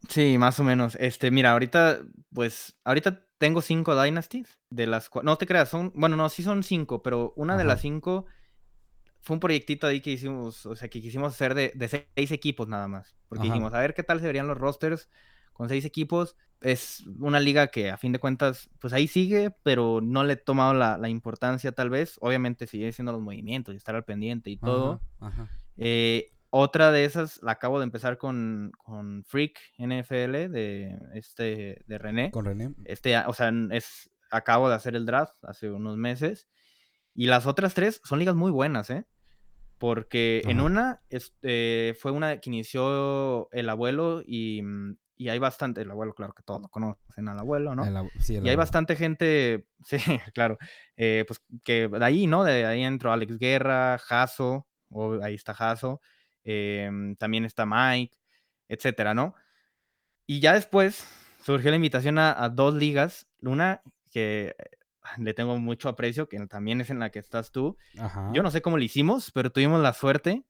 [0.07, 0.95] Sí, más o menos.
[0.99, 1.99] Este, mira, ahorita,
[2.33, 6.43] pues, ahorita tengo cinco Dynasties, de las cuales, no te creas, son, bueno, no, sí
[6.43, 8.27] son cinco, pero una de las cinco
[9.21, 12.67] fue un proyectito ahí que hicimos, o sea, que quisimos hacer de, de seis equipos
[12.67, 15.09] nada más, porque dijimos, a ver qué tal se verían los rosters
[15.53, 16.37] con seis equipos.
[16.61, 20.37] Es una liga que a fin de cuentas, pues ahí sigue, pero no le he
[20.37, 22.17] tomado la, la importancia tal vez.
[22.19, 25.01] Obviamente sigue siendo los movimientos y estar al pendiente y todo.
[25.19, 31.83] Ajá, eh, otra de esas la acabo de empezar con, con Freak NFL de este
[31.85, 32.31] de René.
[32.31, 32.73] Con René.
[32.85, 36.47] Este, o sea, es acabo de hacer el draft hace unos meses.
[37.13, 39.05] Y las otras tres son ligas muy buenas, ¿eh?
[39.77, 45.81] Porque en una este, fue una que inició el abuelo y, mm, y, hay bastante,
[45.81, 47.85] el abuelo, claro que todos conocen al abuelo, ¿no?
[48.27, 49.97] y hay bastante gente, sí,
[50.33, 50.57] claro,
[50.97, 52.43] eh, pues que de ahí, ¿no?
[52.43, 56.01] De ahí entró Alex Guerra, Jaso, o ahí está Jaso,
[56.51, 58.17] Em, también está Mike,
[58.69, 59.35] etcétera, ¿no?
[60.25, 61.07] Y ya después
[61.43, 64.55] surgió la invitación a, dos ligas, una que
[65.19, 67.77] le tengo mucho aprecio, que también es en la que estás tú.
[68.33, 70.43] Yo no sé cómo lo hicimos, pero tuvimos la suerte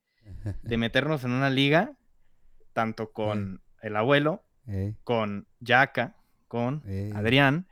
[0.62, 1.92] de meternos en una liga,
[2.72, 4.46] tanto con el abuelo,
[5.04, 6.16] con Yaka,
[6.48, 6.82] con
[7.14, 7.68] Adrián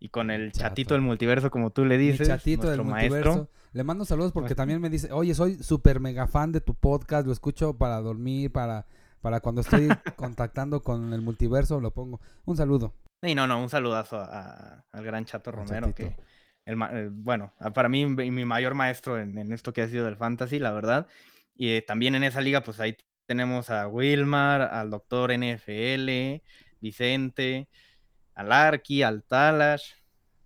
[0.00, 3.48] y con el chatito del multiverso, como tú le dices, chatito del maestro.
[3.72, 7.26] Le mando saludos porque también me dice, oye, soy súper mega fan de tu podcast,
[7.26, 8.86] lo escucho para dormir, para,
[9.20, 12.20] para cuando estoy contactando con el multiverso, lo pongo.
[12.44, 12.94] Un saludo.
[13.22, 16.16] Sí, no, no, un saludazo al gran Chato Romero, que
[16.64, 20.72] el, bueno, para mí mi mayor maestro en, esto que ha sido del fantasy, la
[20.72, 21.06] verdad.
[21.54, 26.42] Y eh, también en esa liga, pues ahí tenemos a Wilmar, al doctor NFL,
[26.80, 27.68] Vicente,
[28.34, 29.92] al Arki, al Talash.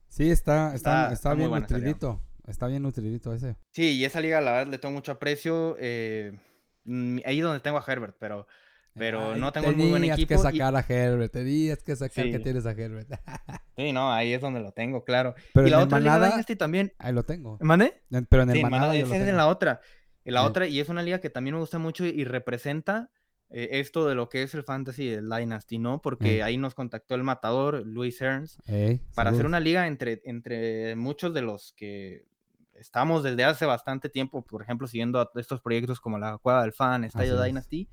[0.08, 2.20] Sí, está, está, está, bien nutridito.
[2.46, 3.56] Está bien nutridito ese.
[3.70, 5.76] Sí, y esa liga, la verdad, le tengo mucho aprecio.
[5.78, 6.38] Eh,
[6.84, 8.46] mm, ahí donde tengo a Herbert, pero,
[8.94, 10.28] pero no tengo muy buen equipo.
[10.28, 13.08] que sacar a Herbert, tenías que sacar que tienes a Herbert.
[13.76, 15.34] sí, no, ahí es donde lo tengo, claro.
[15.54, 16.92] Pero y la otra manada, liga este también.
[16.98, 17.58] Ahí lo tengo.
[17.60, 18.02] ¿Mande?
[18.28, 19.80] Pero en el manada, ese es en la otra.
[20.24, 23.10] En la otra, y es una liga que también me gusta mucho y representa
[23.54, 26.00] eh, esto de lo que es el fantasy del Dynasty, ¿no?
[26.00, 28.60] Porque ahí nos contactó el matador, Luis Ernst,
[29.14, 32.24] para hacer una liga entre, entre muchos de los que
[32.82, 37.04] estamos desde hace bastante tiempo, por ejemplo, siguiendo estos proyectos como la Cueva del Fan,
[37.04, 37.88] Estadio Dynasty,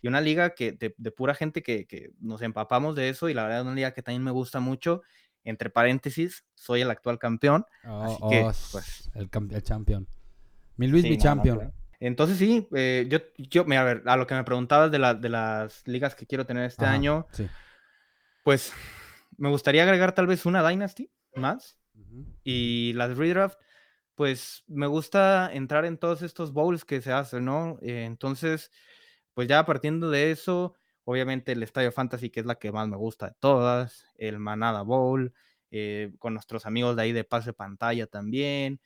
[0.00, 3.60] y una liga que de, pura gente que, nos empapamos de eso, y la verdad
[3.60, 5.02] es una liga que también me gusta mucho.
[5.44, 7.64] Entre paréntesis, soy el actual campeón.
[7.82, 9.10] así que, oh, pues.
[9.14, 10.08] El, el campeón.
[10.76, 11.72] Mi Luis, mi campeón.
[12.00, 15.28] Entonces sí, eh, yo, yo, mira, a ver, a lo que me preguntabas de, de
[15.28, 17.26] las ligas que quiero tener este año,
[18.44, 18.72] pues
[19.36, 21.76] me gustaría agregar tal vez una Dynasty más
[22.44, 23.58] y las Redraft,
[24.18, 27.78] pues me gusta entrar en todos estos bowls que se hacen, ¿no?
[27.82, 28.72] Eh, entonces,
[29.32, 32.96] pues ya partiendo de eso, obviamente el Estadio Fantasy, que es la que más me
[32.96, 35.32] gusta de todas, el Manada Bowl,
[35.70, 38.80] eh, con nuestros amigos de ahí de pase pantalla también,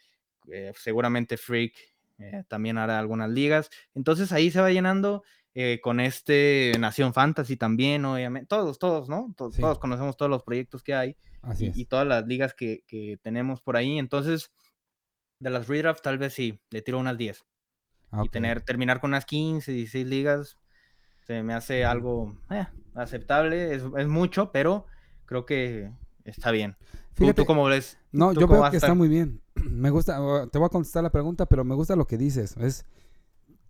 [0.74, 1.74] seguramente Freak
[2.18, 3.70] eh, también hará algunas ligas.
[3.94, 5.22] Entonces ahí se va llenando
[5.54, 8.48] eh, con este Nación Fantasy también, obviamente.
[8.48, 9.34] Todos, todos, ¿no?
[9.36, 11.16] Todos, conocemos todos los proyectos que hay
[11.58, 13.98] y, todas las ligas que, tenemos por ahí.
[13.98, 14.52] Entonces,
[15.42, 17.44] de las redrafts, tal vez sí, le tiro unas 10.
[18.24, 20.59] Y tener, terminar con unas 15, 16 ligas,
[21.26, 23.74] se me hace algo eh, aceptable.
[23.74, 24.87] Es, es mucho, pero
[25.24, 25.90] creo que
[26.24, 26.76] está bien.
[27.14, 27.98] ¿Tú, cómo ves?
[28.12, 29.40] No, yo veo que está muy bien.
[29.55, 30.16] Me gusta,
[30.50, 32.57] te voy a contestar la pregunta, pero me gusta lo que dices.
[32.57, 32.85] Es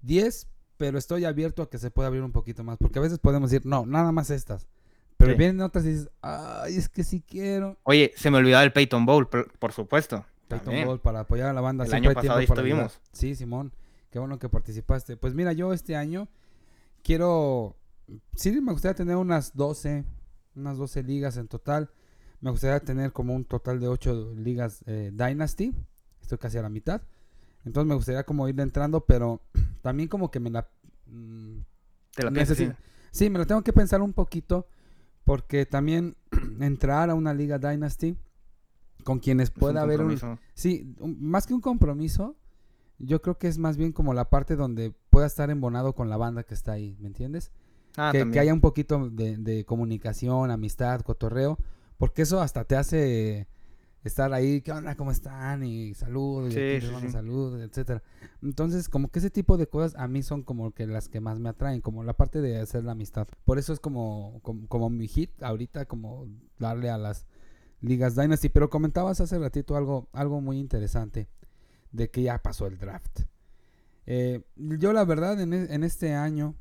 [0.03, 2.79] 10, pero estoy abierto a que se pueda abrir un poquito más.
[2.79, 4.69] Porque a veces podemos decir, no, nada más estas.
[5.17, 7.79] Pero vienen otras y dices, ay, es que sí quiero.
[7.83, 10.25] Oye, se me olvidaba el Peyton Bowl, por supuesto.
[10.61, 11.85] Peyton para apoyar a la banda.
[11.85, 13.01] El año pasado estuvimos.
[13.13, 13.73] Sí, Simón,
[14.11, 15.17] qué bueno que participaste.
[15.17, 16.29] Pues mira, yo este año
[17.03, 17.77] quiero,
[18.35, 20.05] sí, me gustaría tener unas 12,
[20.57, 21.91] unas 12 ligas en total.
[22.41, 25.75] Me gustaría tener como un total de 8 ligas eh, Dynasty.
[26.21, 27.03] Estoy casi a la mitad.
[27.65, 29.43] Entonces me gustaría como ir entrando, pero
[29.83, 30.69] también como que me la...
[31.07, 31.61] Mm,
[32.15, 32.59] ¿Te la piensas?
[33.11, 34.67] Sí, me lo tengo que pensar un poquito.
[35.25, 36.17] Porque también
[36.61, 38.17] entrar a una liga Dynasty
[39.05, 40.19] con quienes pueda haber un...
[40.55, 42.37] Sí, más que un compromiso,
[42.99, 46.17] yo creo que es más bien como la parte donde pueda estar embonado con la
[46.17, 47.53] banda que está ahí, ¿me entiendes?
[47.97, 51.59] Ah, que, que, haya un poquito de, de, comunicación, amistad, cotorreo.
[51.99, 53.47] Porque eso hasta te hace
[54.05, 54.97] estar ahí, ¿qué onda?
[54.97, 55.63] ¿Cómo están?
[55.65, 58.03] Y salud, y salud, etcétera.
[58.43, 61.39] Entonces, como que ese tipo de cosas a mí son como que las que más
[61.39, 63.29] me atraen, como la parte de hacer la amistad.
[63.45, 66.27] Por eso es como, como, mi hit ahorita, como
[66.59, 67.27] darle a las
[67.83, 68.49] ligas Dynasty.
[68.49, 71.29] Pero comentabas hace ratito algo, algo muy interesante,
[71.91, 73.21] de que ya pasó el draft.
[74.07, 76.57] Eh, yo la verdad en, e, en este año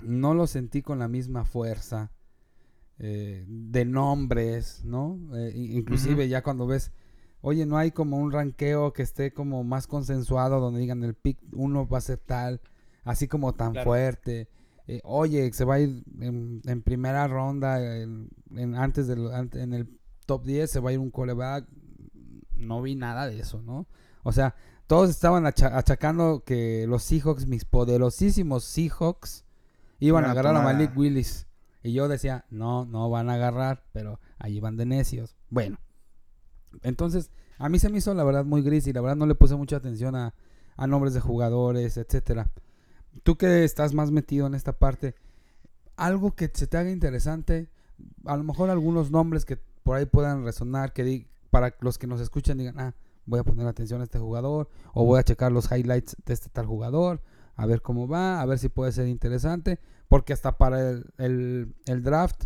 [0.00, 2.12] no lo sentí con la misma fuerza
[2.98, 5.18] eh, de nombres, ¿no?
[5.34, 6.92] Eh, inclusive ya cuando ves,
[7.40, 11.38] oye, no hay como un ranqueo que esté como más consensuado donde digan el pick
[11.52, 12.60] uno va a ser tal,
[13.04, 14.48] así como tan fuerte.
[15.04, 18.28] Oye, se va a ir en, primera ronda, en,
[18.74, 19.88] antes del, en el
[20.26, 21.66] top 10 se va a ir un coreback.
[22.54, 23.86] No vi nada de eso, ¿no?
[24.22, 24.54] O sea,
[24.86, 29.44] todos estaban achacando que los Seahawks, mis poderosísimos Seahawks,
[29.98, 31.46] iban a agarrar a Malik Willis.
[31.82, 35.36] Y yo decía, no, no van a agarrar, pero ahí van de necios.
[35.50, 35.78] Bueno,
[36.82, 39.34] entonces a mí se me hizo la verdad muy gris y la verdad no le
[39.34, 40.34] puse mucha atención a,
[40.76, 42.50] nombres de jugadores, etcétera.
[43.22, 45.14] Tú que estás más metido en esta parte,
[45.96, 47.70] algo que se te haga interesante,
[48.24, 52.20] a lo mejor algunos nombres que por ahí puedan resonar, que para los que nos
[52.20, 52.94] escuchan digan, ah,
[53.26, 56.48] voy a poner atención a este jugador, o voy a checar los highlights de este
[56.48, 57.22] tal jugador,
[57.56, 62.44] a ver cómo va, a ver si puede ser interesante, porque hasta para el, draft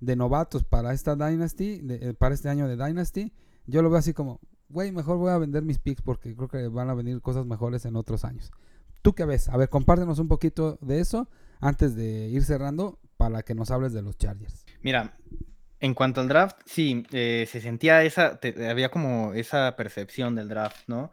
[0.00, 3.32] de novatos para esta Dynasty, eh, para este año de Dynasty,
[3.66, 6.68] yo lo veo así como, güey, mejor voy a vender mis picks porque creo que
[6.68, 8.50] van a venir cosas mejores en otros años.
[9.02, 9.48] ¿Tú qué ves?
[9.48, 11.28] A ver, compártenos un poquito de eso
[11.60, 14.64] antes de ir cerrando para que nos hables de los Chargers.
[14.82, 15.16] Mira,
[15.82, 18.38] en cuanto al draft, sí, eh, se sentía esa,
[18.70, 21.10] había como esa percepción del draft, ¿no?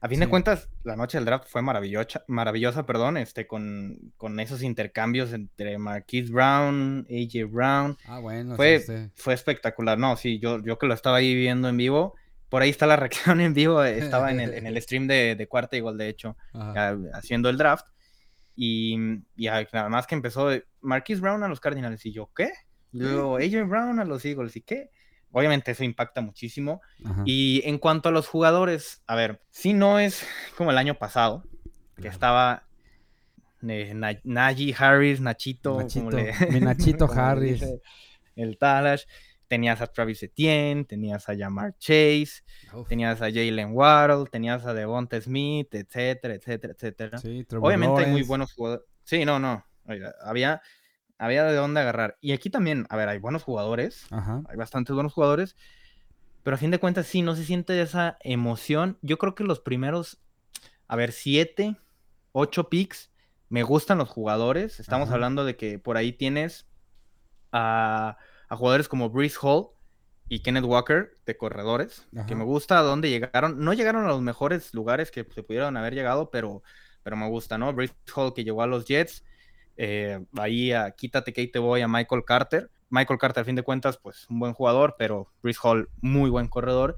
[0.00, 4.40] A fin de cuentas, la noche del draft fue maravillosa, maravillosa perdón, este, con, con
[4.40, 7.98] esos intercambios entre Marquise Brown, AJ Brown.
[8.06, 8.56] Ah, bueno.
[8.56, 8.82] Fue,
[9.14, 9.98] fue espectacular.
[9.98, 12.14] No, sí, yo, yo que lo estaba ahí viendo en vivo,
[12.48, 13.82] por ahí está la reacción en vivo.
[13.82, 17.58] Estaba en el, en el stream de, de Cuarta Igual, de hecho, ah, haciendo el
[17.58, 17.86] draft.
[18.56, 18.94] Y,
[19.36, 20.48] y nada más que empezó
[20.80, 22.06] Marquise Brown a los Cardinals.
[22.06, 22.52] Y yo, ¿qué?
[22.92, 24.56] Luego AJ Brown a los Eagles.
[24.56, 24.90] ¿Y qué?
[25.30, 26.80] Obviamente eso impacta muchísimo.
[27.04, 27.22] Ajá.
[27.26, 31.44] Y en cuanto a los jugadores, a ver, si no es como el año pasado,
[31.96, 32.12] que Claro.
[32.14, 32.64] estaba
[33.66, 36.60] eh, Na- Najee Harris, Nachito, como Nachito, le- mi
[37.04, 37.62] Nachito Harris.
[38.36, 39.02] el Talash.
[39.48, 42.42] Tenías a Travis Etienne, tenías a Jamar Chase,
[42.74, 42.86] Uf.
[42.86, 47.16] tenías a Jalen Waddle, tenías a Devonta Smith, etcétera, etcétera, etcétera.
[47.18, 48.84] Sí, Obviamente hay muy buenos jugadores.
[49.04, 49.64] Sí, no, no.
[49.86, 50.60] oiga, había,
[51.18, 52.16] había de dónde agarrar.
[52.20, 54.42] Y aquí también, a ver, hay buenos jugadores, Ajá.
[54.48, 55.56] hay bastantes buenos jugadores,
[56.42, 58.98] pero a fin de cuentas sí, no se siente esa emoción.
[59.02, 60.18] Yo creo que los primeros,
[60.86, 61.76] a ver, siete,
[62.32, 63.10] ocho picks,
[63.50, 64.80] me gustan los jugadores.
[64.80, 65.14] Estamos Ajá.
[65.16, 66.66] hablando de que por ahí tienes
[67.52, 68.16] a,
[68.48, 69.68] a jugadores como Breeze Hall
[70.28, 72.26] y Kenneth Walker de corredores, Ajá.
[72.26, 73.58] que me gusta a dónde llegaron.
[73.58, 76.62] No llegaron a los mejores lugares que se pudieron haber llegado, pero,
[77.02, 77.72] pero me gusta, ¿no?
[77.72, 79.24] Breeze Hall que llegó a los Jets.
[79.78, 82.70] Eh, ahí a quítate que ahí te voy a Michael Carter.
[82.90, 86.48] Michael Carter, a fin de cuentas, pues un buen jugador, pero Breeze Hall, muy buen
[86.48, 86.96] corredor.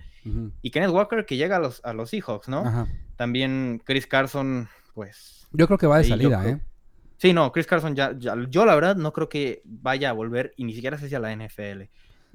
[0.63, 2.61] Y Kenneth Walker que llega a los, a los Seahawks, ¿no?
[2.61, 2.87] Ajá.
[3.17, 6.61] También Chris Carson, pues Yo creo que va de salida, creo- ¿eh?
[7.17, 10.53] Sí, no, Chris Carson ya, ya- yo la verdad no creo que vaya a volver
[10.57, 11.89] y ni siquiera sé si a la NFL.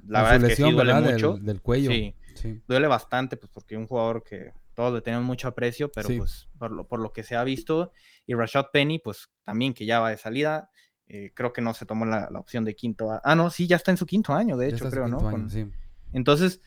[0.06, 1.12] La Con verdad es que sí duele ¿verdad?
[1.12, 1.32] mucho.
[1.34, 1.90] Del, del cuello.
[1.90, 2.60] Sí, Sí.
[2.68, 6.18] duele bastante, pues porque un jugador que todos le tenemos mucho aprecio, pero Sí.
[6.18, 7.90] pues por lo, por lo que se ha visto.
[8.26, 10.70] Y Rashad Penny, pues también que ya va de salida.
[11.08, 13.20] eh, creo que no se tomó la, la opción de quinto.
[13.22, 15.18] Ah, no, sí, ya está en su quinto año, de hecho, creo, ¿no?
[15.18, 15.66] quinto año, Con- sí.
[16.12, 16.60] Entonces,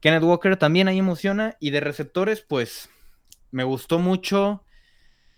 [0.00, 1.56] Kenneth Walker también ahí emociona.
[1.60, 2.88] Y de receptores, pues,
[3.52, 4.64] me gustó mucho.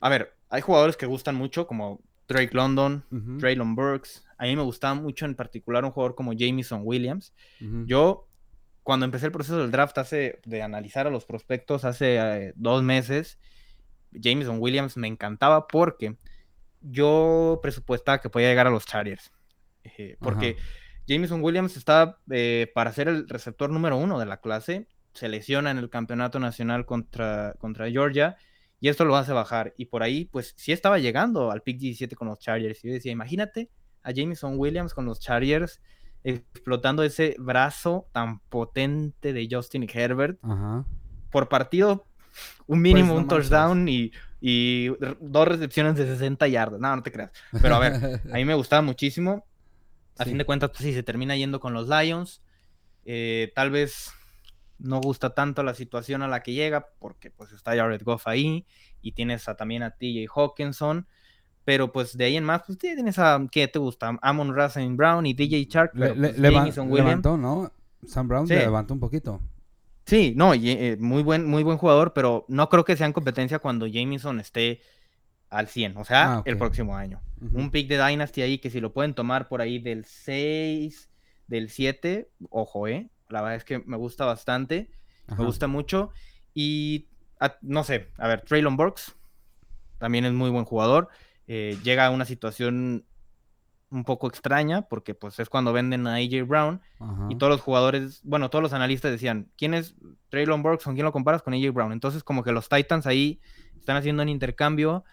[0.00, 4.24] A ver, hay jugadores que gustan mucho, como Drake London, Ujú, Traylon Burks.
[4.38, 7.34] A mí me gustaba mucho en particular un jugador como Jamison Williams.
[7.86, 8.27] Yo,
[8.88, 12.82] cuando empecé el proceso del draft hace, de analizar a los prospectos hace eh, dos
[12.82, 13.38] meses,
[14.12, 16.16] Jameson Williams me encantaba porque
[16.80, 19.30] yo presupuestaba que podía llegar a los Chargers.
[19.84, 20.56] Eh, porque
[21.06, 24.88] Jameson Williams está eh, para ser el receptor número uno de la clase.
[25.12, 28.38] Se lesiona en el campeonato nacional contra, contra Georgia
[28.80, 29.74] y esto lo hace bajar.
[29.76, 32.82] Y por ahí, pues sí estaba llegando al pick 17 con los Chargers.
[32.82, 33.70] Y yo decía, imagínate
[34.02, 35.78] a Jameson Williams con los Chargers
[36.24, 40.84] explotando ese brazo tan potente de Justin Herbert Ajá.
[41.30, 42.06] por partido,
[42.66, 43.48] un mínimo, Pues no un manches.
[43.50, 44.12] touchdown y,
[45.20, 46.80] dos recepciones de 60 yardas.
[46.80, 47.30] No, no te creas.
[47.62, 47.92] Pero a ver,
[48.32, 49.44] a mí me gustaba muchísimo.
[50.18, 50.30] A Sí.
[50.30, 52.42] fin de cuentas, pues sí, se termina yendo con los Lions.
[53.04, 54.12] Eh, tal vez
[54.78, 58.66] no gusta tanto la situación a la que llega, porque pues está Jared Goff ahí
[59.00, 61.06] y tienes a, también a TJ Hawkinson.
[61.68, 64.18] Pero pues de ahí en más, pues tienes a, ¿qué te gusta?
[64.22, 65.94] Amon Russell Brown y DJ Chark.
[65.94, 67.70] Le- pero, le- pues, Jameson levantó, ¿no?
[68.06, 68.54] Sam Brown Sí.
[68.54, 69.42] levantó un poquito.
[70.06, 73.12] Sí, no, y, eh, muy buen, muy buen jugador, pero no creo que sea en
[73.12, 74.80] competencia cuando Jameson esté
[75.50, 77.20] al 100, o sea, Ah, el próximo año.
[77.52, 81.10] Un pick de Dynasty ahí que si lo pueden tomar por ahí del 6,
[81.48, 83.10] del 7, ojo, eh.
[83.28, 84.88] La verdad es que me gusta bastante,
[85.26, 85.36] Ajá.
[85.42, 86.12] me gusta mucho.
[86.54, 87.08] Y
[87.40, 89.14] a- no sé, a ver, Traylon Burks
[89.98, 91.08] también es muy buen jugador.
[91.48, 93.04] Eh, llega a una situación
[93.90, 97.26] un poco extraña porque pues es cuando venden a AJ Brown Ajá.
[97.30, 99.94] y todos los jugadores, bueno, todos los analistas decían, ¿quién es
[100.28, 100.84] Traylon Burks?
[100.84, 101.42] ¿Con quién lo comparas?
[101.42, 101.92] Con AJ Brown.
[101.92, 103.40] Entonces, como que los Titans ahí
[103.78, 105.04] están haciendo un intercambio.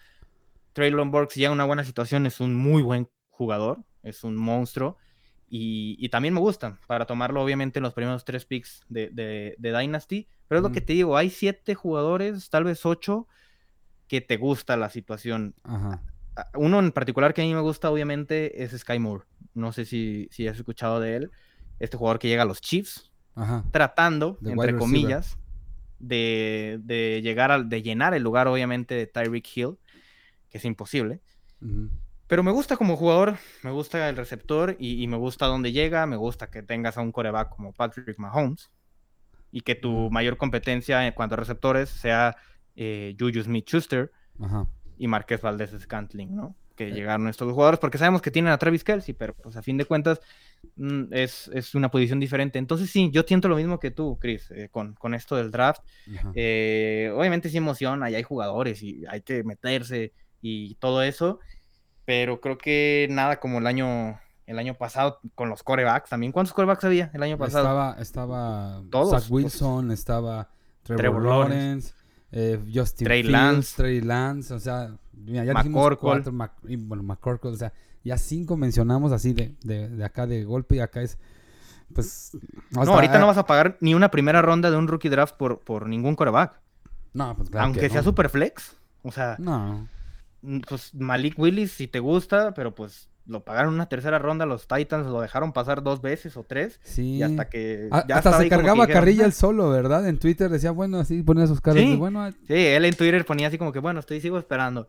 [0.74, 4.98] Traylon Burks ya en una buena situación es un muy buen jugador, es un monstruo.
[5.48, 9.54] Y, y también me gusta para tomarlo, obviamente, en los primeros tres picks de, de-
[9.58, 10.28] de Dynasty.
[10.48, 10.86] Pero es lo que Ujú.
[10.86, 13.26] te digo, hay siete jugadores, tal vez ocho,
[14.08, 15.54] que te gusta la situación.
[15.64, 16.02] Ajá.
[16.54, 19.24] Uno en particular que a mí me gusta, obviamente, es Sky Moore.
[19.54, 21.30] No sé si, si has escuchado de él.
[21.78, 23.64] Este jugador que llega a los Chiefs, Ajá.
[23.70, 25.38] tratando, entre comillas,
[25.98, 29.78] de, de llegar al, de llenar el lugar, obviamente, de Tyreek Hill,
[30.48, 31.20] que es imposible.
[32.26, 36.06] Pero me gusta como jugador, me gusta el receptor y, y me gusta dónde llega,
[36.06, 38.70] me gusta que tengas a un coreback como Patrick Mahomes
[39.52, 42.36] y que tu mayor competencia en cuanto a receptores sea
[42.74, 44.66] eh, Juju Smith-Schuster Ajá.
[44.98, 46.54] Y Marqués Valdés Scantling, ¿no?
[46.74, 49.62] Que llegaron estos dos jugadores porque sabemos que tienen a Travis Kelsey, pero pues a
[49.62, 50.20] fin de cuentas
[50.76, 52.58] mm, es, es una posición diferente.
[52.58, 55.80] Entonces sí, yo siento lo mismo que tú, Chris, eh, con, con esto del draft.
[56.34, 61.40] Eh, obviamente sí emociona y hay jugadores y hay que meterse y todo eso,
[62.04, 66.30] pero creo que nada como el año, el año pasado con los corebacks también.
[66.30, 67.64] ¿Cuántos corebacks había el año pasado?
[67.64, 69.30] Estaba, estaba Todos, Zach.
[69.30, 70.50] Wilson, estaba
[70.82, 71.94] Trevor, Trevor Lawrence,
[72.32, 73.76] eh, Justin Trey Fields, Lance.
[73.76, 77.72] Trey Lance, o sea, mira, ya dijimos cuatro, Mac- y, bueno, McCorkle, o sea,
[78.04, 81.18] ya cinco mencionamos así de, de, de acá de golpe y acá es,
[81.94, 82.36] pues...
[82.70, 85.60] No, ahorita no vas a pagar ni una primera ronda de un rookie draft por,
[85.60, 86.60] por ningún coreback.
[87.14, 88.04] No, pues claro Aunque que sea no.
[88.04, 88.76] super flex.
[89.02, 89.88] O sea, No.
[90.68, 95.06] pues Malik Willis, si te gusta, pero pues lo pagaron una tercera ronda, los Titans
[95.06, 96.80] lo dejaron pasar dos veces o tres.
[96.84, 97.16] Sí.
[97.16, 97.88] Y hasta que.
[97.90, 99.26] A- ya hasta se cargaba carrilla "Ah".
[99.26, 100.08] él solo, ¿verdad?
[100.08, 101.90] En Twitter decía, bueno, así ponía sus caras Sí.
[101.90, 104.86] de, bueno, Sí, él en Twitter ponía así como que, bueno, estoy sigo esperando.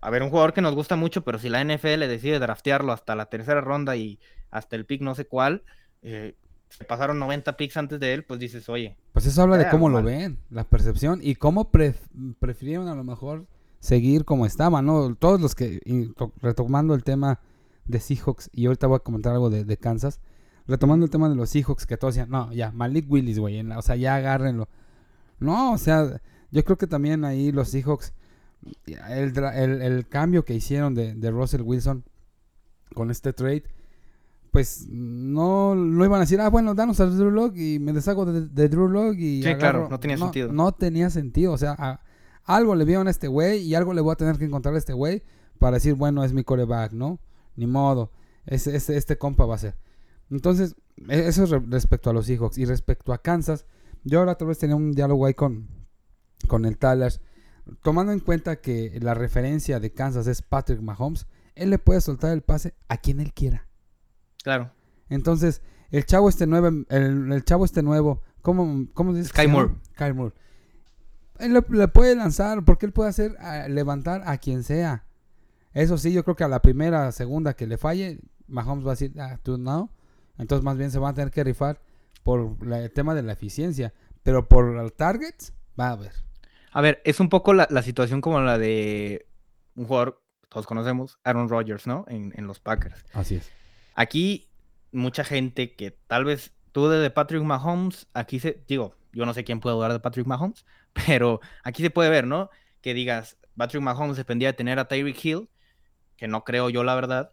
[0.00, 3.14] A ver, un jugador que nos gusta mucho, pero si la NFL decide draftearlo hasta
[3.16, 4.18] la tercera ronda y
[4.50, 5.62] hasta el pick no sé cuál,
[6.02, 6.36] eh,
[6.68, 9.88] se pasaron 90 picks antes de él, pues dices, oye, Pues eso habla de cómo
[9.88, 11.96] lo ven, la percepción y cómo pref-
[12.38, 13.46] prefirieron a lo mejor
[13.80, 15.14] seguir como estaban, ¿no?
[15.16, 15.80] Todos los que,
[16.40, 17.40] retomando el tema
[17.90, 20.20] de Seahawks, y ahorita voy a comentar algo de, de Kansas,
[20.66, 23.82] retomando el tema de los Seahawks, que todos decían, no, ya, Malik Willis, güey, o
[23.82, 24.68] sea, ya agárrenlo.
[25.38, 28.12] No, o sea, yo creo que también ahí los Seahawks,
[28.86, 32.04] el, el- el cambio que hicieron de, de Russell Wilson
[32.94, 33.64] con este trade,
[34.50, 38.24] pues no lo iban a decir, ah, bueno, danos a Drew Lock y me deshago
[38.26, 40.52] de, de Drew Lock y Sí, claro, no tenía sentido.
[40.52, 42.00] No tenía sentido, o sea, a-
[42.44, 44.78] algo le vieron a este güey y algo le voy a tener que encontrar a
[44.78, 45.22] este güey
[45.60, 47.20] para decir, bueno, es mi coreback, ¿no?
[47.56, 48.10] Ni modo,
[48.46, 49.76] ese, ese- este compa va a ser.
[50.30, 50.76] Entonces,
[51.08, 53.66] e- eso es re- respecto a los Seahawks y respecto a Kansas,
[54.04, 55.68] yo ahora tal vez tenía un diálogo ahí con,
[56.48, 57.20] con el Talas,
[57.82, 62.32] tomando en cuenta que la referencia de Kansas es Patrick Mahomes, él le puede soltar
[62.32, 63.66] el pase a quien él quiera.
[64.42, 64.70] claro.
[65.08, 65.60] Entonces,
[65.90, 69.32] el chavo este nuevo, el, el chavo este nuevo, ¿cómo, cómo dices?
[69.36, 69.52] llama?
[69.52, 69.74] Moore.
[69.96, 70.34] Sky Moore.
[71.40, 73.36] Él le, le puede lanzar, porque él puede hacer
[73.68, 75.04] levantar a quien sea.
[75.72, 78.94] Eso sí, yo creo que a la primera, segunda que le falle, Mahomes va a
[78.94, 79.90] decir, ah, tú no.
[80.38, 81.80] Entonces, más bien se van a tener que rifar
[82.22, 83.92] por la- el tema de la eficiencia.
[84.22, 86.12] Pero por el targets, va a haber.
[86.72, 89.26] A ver, es un poco la, la situación como la de
[89.76, 92.04] un jugador, todos conocemos, Aaron Rodgers, ¿no?
[92.08, 93.04] En, en los Packers.
[93.12, 93.50] Así es.
[93.94, 94.48] Aquí,
[94.92, 99.44] mucha gente que tal vez dude de Patrick Mahomes, aquí se, digo, yo no sé
[99.44, 100.64] quién puede dudar de Patrick Mahomes,
[101.06, 102.50] pero aquí se puede ver, ¿no?
[102.80, 105.48] Que digas, Patrick Mahomes dependía de tener a Tyreek Hill,
[106.20, 107.32] que no creo yo, la verdad.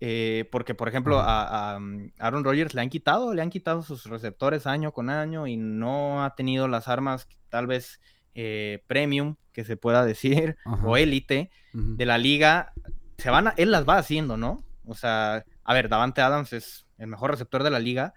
[0.00, 3.82] eh, porque, por ejemplo, a, a, um, Aaron Rodgers le han quitado, le han quitado
[3.82, 8.00] sus receptores año con año y no ha tenido las armas, tal vez
[8.34, 10.84] eh, premium, que se pueda decir, Ajá.
[10.86, 12.72] o élite, de la liga,
[13.18, 14.64] se van a- él las va haciendo, ¿no?
[14.84, 18.12] O sea, a ver, Davante Adams es el mejor receptor de la liga,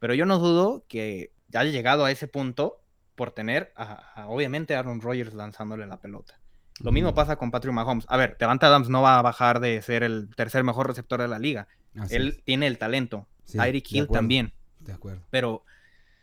[0.00, 2.82] pero yo no dudo que ya haya llegado a ese punto
[3.14, 6.40] por tener, a, a, obviamente, a Aaron Rodgers lanzándole la pelota.
[6.80, 7.16] Lo mismo Ujú.
[7.16, 8.04] pasa con Patrick Mahomes.
[8.08, 11.28] A ver, Davante Adams no va a bajar de ser el tercer mejor receptor de
[11.28, 11.68] la liga.
[11.98, 12.44] Así Él es.
[12.44, 13.28] tiene el talento.
[13.44, 14.52] Sí, Tyreek Hill acuerdo, también.
[14.80, 15.22] De acuerdo.
[15.30, 15.64] Pero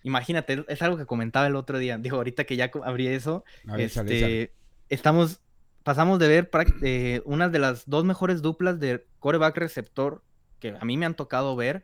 [0.03, 1.97] imagínate, es algo que comentaba el otro día.
[1.97, 4.53] Digo, ahorita que ya abrí eso, ver, este,
[4.89, 5.41] estamos,
[5.83, 6.49] pasamos de ver
[6.81, 10.23] eh, una de las dos mejores duplas de coreback receptor
[10.59, 11.83] que a mí me han tocado ver.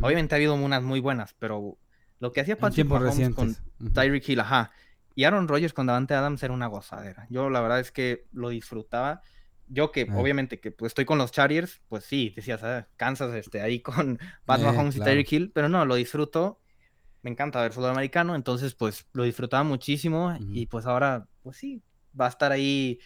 [0.00, 1.78] Obviamente ha habido unas muy buenas, pero
[2.18, 3.62] lo que hacía Patrick Mahomes con recientes.
[3.80, 3.90] Ujú.
[3.90, 4.72] Tyreek Hill, ajá,
[5.16, 7.26] y Aaron Rodgers con Davante Adams era una gozadera.
[7.30, 9.22] Yo la verdad es que lo disfrutaba.
[9.68, 10.08] Yo que Eh.
[10.14, 14.18] obviamente que pues, estoy con los Chargers, pues sí, decías, ah, Kansas este, ahí con
[14.44, 15.10] Pat Eh, Mahomes claro.
[15.10, 16.60] y Tyreek Hill, pero no, lo disfruto.
[17.22, 21.82] Me encanta ver fútbol americano, entonces pues lo disfrutaba muchísimo y pues ahora, pues sí,
[22.18, 23.00] va a estar ahí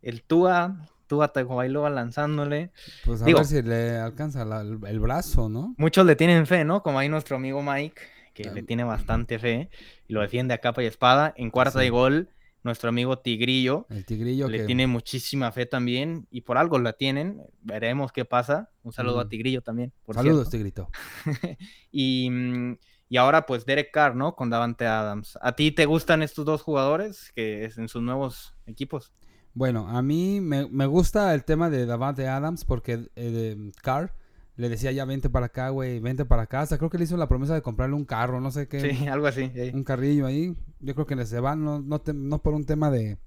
[0.00, 2.70] el Tua, Tua Tagovailoa lanzándole.
[3.04, 5.74] Pues a Digo- ver si le alcanza la- el brazo, ¿no?
[5.76, 6.82] Muchos le tienen fe, ¿no?
[6.82, 8.00] Como ahí nuestro amigo Mike,
[8.42, 9.70] que le tiene bastante fe
[10.06, 11.32] y lo defiende a capa y espada.
[11.36, 11.84] En cuarta Sí.
[11.86, 12.28] de gol,
[12.62, 14.64] nuestro amigo Tigrillo El tigrillo le que...
[14.64, 17.40] tiene muchísima fe también y por algo la tienen.
[17.62, 18.70] Veremos qué pasa.
[18.82, 19.28] Un saludo a Mm.
[19.28, 19.92] Tigrillo también.
[20.04, 20.50] Por Saludos, cierto.
[20.50, 20.90] tigrito.
[21.90, 24.34] y, mm, y ahora pues Derek Carr, ¿no?
[24.34, 25.38] Con Davante Adams.
[25.40, 29.12] ¿A ti te gustan estos dos jugadores que es en sus nuevos equipos?
[29.54, 34.12] Bueno, a mí me, me gusta el tema de Davante Adams porque eh, de Carr
[34.56, 36.60] le decía ya vente para acá, güey, vente para acá.
[36.62, 38.80] Hasta creo que le hizo la promesa de comprarle un carro, no sé qué.
[38.80, 39.50] Sí, algo así.
[39.54, 39.70] sí.
[39.74, 40.56] Un carrillo ahí.
[40.80, 43.18] Yo creo que se van, no, no, te- no por un tema de,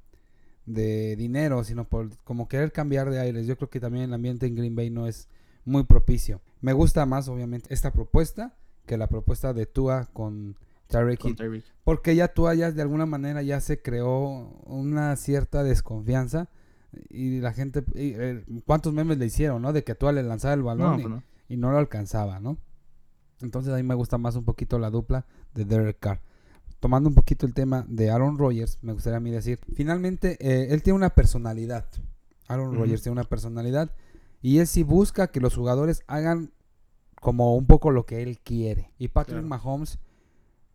[0.66, 3.48] de dinero, sino por como querer cambiar de aires.
[3.48, 5.28] Yo creo que también el ambiente en Green Bay no es
[5.66, 6.42] muy propicio.
[6.62, 8.54] Me gusta más, obviamente, esta propuesta
[8.86, 10.56] que la propuesta de Tua con.
[10.88, 11.64] Tyreek.
[11.84, 16.50] Porque ya Tua ya de alguna manera ya se creó una cierta desconfianza.
[17.10, 19.74] Y la gente, y, eh, ¿cuántos memes le hicieron, no?
[19.74, 21.24] De que Tua le lanzaba el balón No, y, pues no.
[21.48, 22.58] y no lo alcanzaba, ¿no?
[23.42, 26.22] Entonces a mí me gusta más un poquito la dupla de Derek Carr.
[26.80, 30.74] Tomando un poquito el tema de Aaron Rodgers, me gustaría a mí decir, finalmente eh,
[30.74, 31.86] él tiene una personalidad.
[32.48, 32.74] Aaron.
[32.76, 33.92] Rodgers tiene una personalidad
[34.42, 36.52] y él sí busca que los jugadores hagan
[37.22, 38.92] como un poco lo que él quiere.
[38.98, 39.48] Y Patrick Claro.
[39.48, 40.00] Mahomes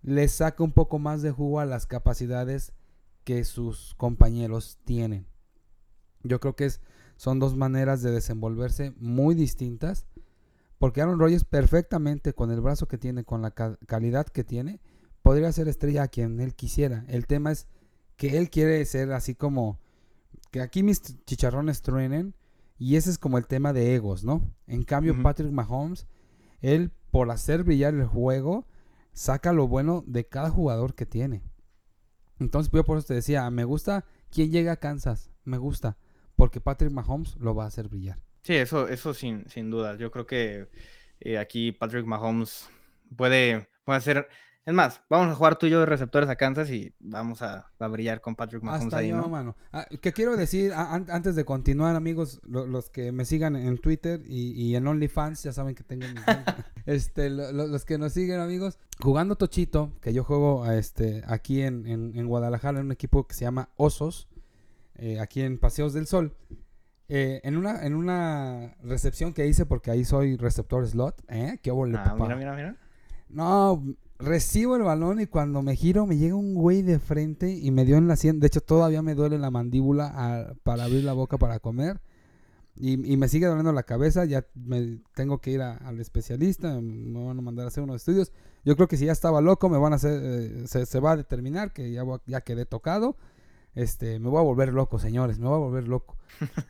[0.03, 2.73] le saca un poco más de jugo a las capacidades
[3.25, 5.27] que sus compañeros tienen.
[6.25, 6.81] Yo creo que es,
[7.17, 10.07] son dos maneras de desenvolverse muy distintas,
[10.79, 14.81] Porque Aaron Rodgers perfectamente con el brazo que tiene, con la calidad que tiene,
[15.23, 17.05] podría ser estrella a quien él quisiera.
[17.09, 17.69] El tema es
[18.17, 19.79] que él quiere ser así como
[20.51, 22.35] que aquí mis chicharrones truenen
[22.77, 24.53] y ese es como el tema de egos, ¿no?
[24.67, 26.07] En cambio, Patrick Mahomes,
[26.61, 28.67] él por hacer brillar el juego,
[29.13, 31.43] saca lo bueno de cada jugador que tiene.
[32.41, 35.97] Entonces, yo por eso te decía, me gusta quien llega a Kansas, me gusta,
[36.37, 38.19] porque Patrick Mahomes lo va a hacer brillar.
[38.43, 39.97] Sí, eso, eso sin, sin duda.
[39.97, 40.69] Yo creo que
[41.21, 42.69] eh, aquí Patrick Mahomes
[43.17, 44.29] puede, puede hacer
[44.67, 47.71] es más, vamos a jugar tú y yo de receptores a Kansas y vamos a,
[47.79, 49.57] brillar con Patrick Mahomes Hasta ahí, yo, mano.
[49.73, 54.75] Ah, ¿Qué quiero decir antes de continuar, amigos, los que me sigan en Twitter y,
[54.75, 56.07] en OnlyFans, ya saben que tengo
[56.87, 62.81] este, los que nos siguen, amigos, jugando Tochito, que yo juego este, aquí en, Guadalajara
[62.81, 64.29] en un equipo que se llama Osos,
[64.97, 66.35] eh, aquí en Paseos del Sol.
[67.09, 71.59] Eh, en, una, en una recepción que hice, porque ahí soy receptor slot, ¿eh?
[71.63, 72.77] ¿Qué ah, mira, mira, mira.
[73.29, 73.83] No,
[74.19, 77.85] recibo el balón y cuando me giro me llega un güey de frente y me
[77.85, 78.41] dio en la sien.
[78.41, 82.01] De hecho, todavía me duele la mandíbula para abrir la boca para comer.
[82.77, 84.25] Y, me sigue doliendo la cabeza.
[84.25, 86.81] Ya me tengo que ir al especialista.
[86.81, 88.33] Me van a mandar a hacer unos estudios.
[88.65, 90.21] Yo creo que si ya estaba loco, me van a hacer.
[90.23, 93.17] Eh, se, va a determinar que ya, ya quedé tocado.
[93.75, 96.17] Este, me voy a volver loco, señores, me voy a volver loco.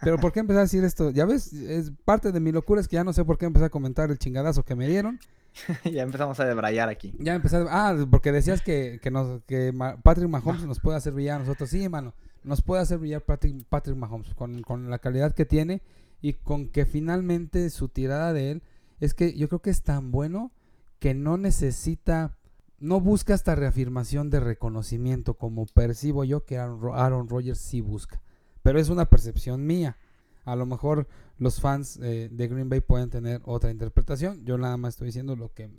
[0.03, 1.11] Pero ¿por qué empecé a decir esto?
[1.11, 3.67] Ya ves, es parte de mi locura es que ya no sé por qué empecé
[3.67, 5.21] a comentar el chingadazo que me dieron.
[5.85, 7.15] ya empezamos a debrayar aquí.
[7.19, 11.37] Ya empecé Ah, porque decías que, que, nos, que Patrick Mahomes nos puede hacer brillar
[11.37, 11.71] a nosotros.
[11.71, 15.83] Sí, hermano, nos puede hacer brillar Patrick, Patrick Mahomes con, con la calidad que tiene
[16.21, 18.63] y con que finalmente su tirada de él
[19.01, 20.53] es que yo creo que es tan bueno
[20.99, 22.37] que no necesita,
[22.79, 28.21] no busca esta reafirmación de reconocimiento como percibo yo que Aaron, Rodgers sí busca.
[28.63, 29.97] Pero es una percepción mía.
[30.45, 31.09] A lo mejor
[31.39, 34.45] los fans eh, de Green Bay pueden tener otra interpretación.
[34.45, 35.71] Yo nada más estoy diciendo lo que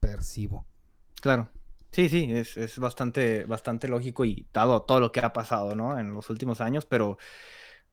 [0.00, 0.66] percibo.
[1.20, 1.48] Claro.
[1.92, 5.98] Sí, sí, es, bastante, bastante lógico y dado todo lo que ha pasado, ¿no?
[5.98, 7.18] En los últimos años, pero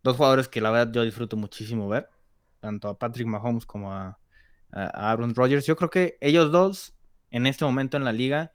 [0.03, 2.09] dos jugadores que la verdad yo disfruto muchísimo ver,
[2.59, 4.19] tanto a Patrick Mahomes como a,
[4.71, 5.65] Aaron Rodgers.
[5.65, 6.93] Yo creo que ellos dos,
[7.31, 8.51] en este momento en la liga,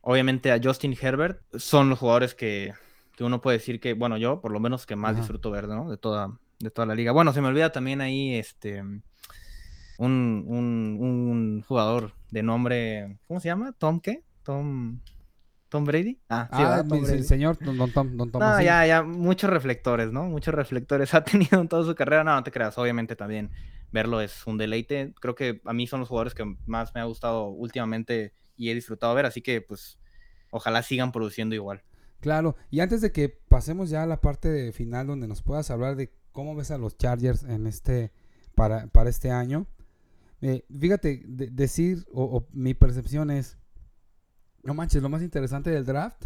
[0.00, 2.74] obviamente a Justin Herbert, son los jugadores que,
[3.20, 5.88] uno puede decir que, bueno, yo por lo menos que más disfruto ver, ¿no?
[5.88, 7.12] De toda, de toda la liga.
[7.12, 8.82] Bueno, se me olvida también ahí este
[9.98, 13.72] un, un, jugador de nombre, ¿cómo se llama?
[13.72, 14.24] ¿Tom qué?
[14.42, 14.98] Tom
[15.68, 16.18] Tom Brady.
[16.28, 18.42] Ah, sí, ah, el señor Don, Tom, Don Tom.
[18.42, 20.24] No, ya, ya, muchos reflectores, ¿no?
[20.24, 22.24] Muchos reflectores ha tenido en toda su carrera.
[22.24, 23.50] No, no te creas, obviamente también
[23.92, 25.14] verlo es un deleite.
[25.20, 28.74] Creo que a mí son los jugadores que más me ha gustado últimamente y he
[28.74, 29.98] disfrutado ver, así que pues
[30.50, 31.82] ojalá sigan produciendo igual.
[32.20, 35.96] Claro, y antes de que pasemos ya a la parte final donde nos puedas hablar
[35.96, 38.10] de ¿Cómo ves a los Chargers en este
[38.54, 39.66] para, para este año?
[40.40, 43.58] Eh, fíjate, decir, o, mi percepción es,
[44.64, 46.24] no manches, lo más interesante del draft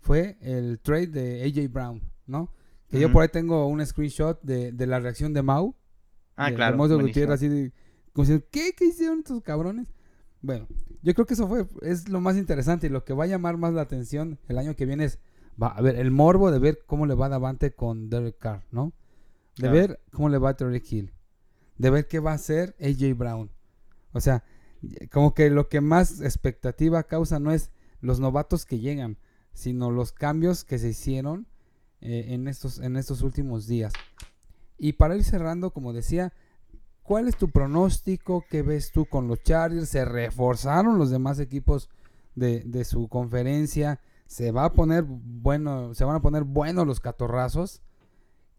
[0.00, 2.52] fue el trade de AJ Brown, ¿no?
[2.88, 5.74] Que yo por ahí tengo un screenshot de, la reacción de Mau.
[6.46, 6.88] Ah, claro.
[6.88, 7.72] De así de,
[8.50, 8.74] ¿qué?
[8.76, 9.86] ¿Qué hicieron estos cabrones?
[10.40, 10.66] Bueno,
[11.02, 13.56] yo creo que eso fue, es lo más interesante y lo que va a llamar
[13.56, 15.18] más la atención el año que viene es,
[15.60, 18.92] va a ver, el morbo de ver cómo le va Davante con Derek Carr, ¿no?
[19.56, 21.12] de ver cómo le va a Terry Hill,
[21.78, 23.50] de ver qué va a hacer AJ Brown.
[24.12, 24.44] O sea,
[25.10, 27.70] como que lo que más expectativa causa no es
[28.00, 29.18] los novatos que llegan,
[29.52, 31.46] sino los cambios que se hicieron
[32.00, 33.92] eh, en, estos, en estos últimos días.
[34.82, 36.32] Y para ir cerrando, como decía,
[37.04, 38.44] ¿cuál es tu pronóstico?
[38.50, 39.88] ¿Qué ves tú con los Chargers?
[39.88, 41.88] ¿Se reforzaron los demás equipos
[42.34, 44.00] de, su conferencia?
[44.26, 47.80] ¿Se va a poner bueno, se van a poner buenos los catorrazos?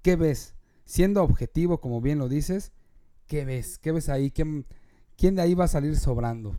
[0.02, 0.56] ¿Qué ves?
[0.86, 2.72] siendo objetivo, como bien lo dices,
[3.28, 3.78] ¿qué ves?
[3.78, 4.32] ¿Qué ves ahí?
[4.32, 4.66] ¿Quién,
[5.18, 6.58] quién de ahí va a salir sobrando?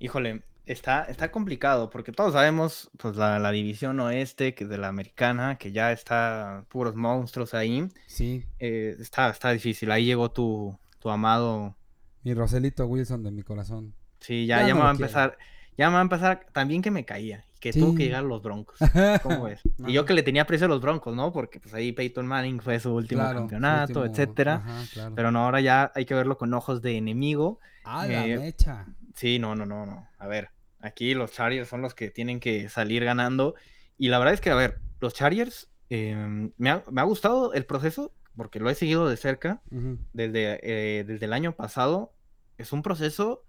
[0.00, 4.88] Híjole, está, está complicado porque todos sabemos, pues la, división oeste, que es de la
[4.88, 7.88] americana, que ya está puros monstruos ahí.
[8.06, 8.44] Sí.
[8.58, 9.90] Eh, está, está difícil.
[9.90, 11.74] Ahí llegó tu, tu amado.
[12.22, 13.94] Mi Roselito Wilson de mi corazón.
[14.20, 15.38] Sí, ya, ya, me va a empezar.
[15.76, 18.78] Ya me va a empezar también que me caía que tuvo que llegar los Broncos.
[19.22, 19.60] ¿Cómo ves?
[19.86, 21.32] Y yo que le tenía precio a los Broncos, ¿no?
[21.32, 24.62] Porque pues ahí Peyton Manning fue su último campeonato, etcétera.
[25.14, 27.58] Pero no, ahora ya hay que verlo con ojos de enemigo.
[27.84, 28.86] Ah, la eh, mecha.
[29.14, 30.06] Sí, no, no, no, no.
[30.18, 30.50] A ver,
[30.80, 33.54] aquí los Chargers son los que tienen que salir ganando.
[33.96, 38.12] Y la verdad es que, a ver, los Chargers, em, me, ha, gustado el proceso,
[38.36, 39.62] porque lo he seguido de cerca
[40.12, 42.12] desde, eh, desde el año pasado.
[42.56, 43.44] Es un proceso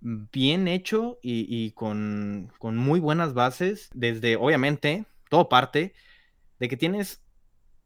[0.00, 5.92] bien hecho y, con, muy buenas bases, desde obviamente, todo parte
[6.58, 7.22] de que tienes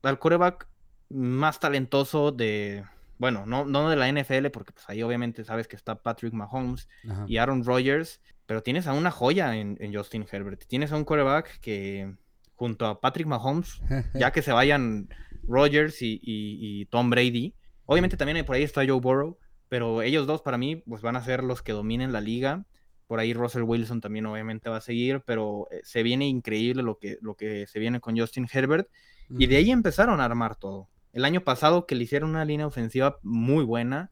[0.02, 0.68] al coreback
[1.08, 2.84] más talentoso de,
[3.18, 6.88] bueno, no, no de la NFL, porque pues ahí obviamente sabes que está Patrick Mahomes
[7.08, 7.24] Ajá.
[7.28, 8.20] y Aaron Rodgers,
[8.52, 10.66] pero tienes a una joya en, en Justin Herbert.
[10.66, 12.12] Tienes a un quarterback que
[12.54, 13.80] junto a Patrick Mahomes,
[14.14, 15.08] ya que se vayan
[15.48, 17.54] Rodgers y, y- y Tom Brady,
[17.86, 19.38] obviamente también por ahí está Joe Burrow,
[19.70, 22.66] pero ellos dos para mí pues van a ser los que dominen la liga.
[23.06, 26.98] Por ahí Russell Wilson también obviamente va a seguir, pero eh, se viene increíble lo
[26.98, 28.86] que, lo que se viene con Justin Herbert.
[29.30, 30.90] Y de ahí empezaron a armar todo.
[31.14, 34.10] El año pasado que le hicieron una línea ofensiva muy buena,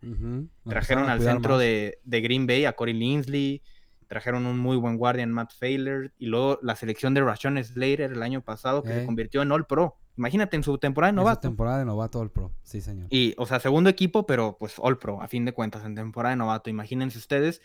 [0.70, 3.62] trajeron al centro de, de Green Bay a Corey Linsley,
[4.10, 8.10] trajeron un muy buen guardia en Matt Failer, y luego la selección de Rashawn Slater
[8.10, 9.98] el año pasado que se convirtió en All Pro.
[10.16, 11.40] Imagínate en su temporada de En su novato.
[11.42, 12.52] temporada de novato All Pro.
[12.64, 13.06] Sí, señor.
[13.08, 16.32] Y, o sea, segundo equipo, pero pues All Pro, a fin de cuentas, en temporada
[16.32, 17.62] de novato, imagínense ustedes.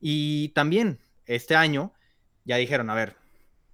[0.00, 1.92] Y también, este año,
[2.44, 3.16] ya dijeron, a ver,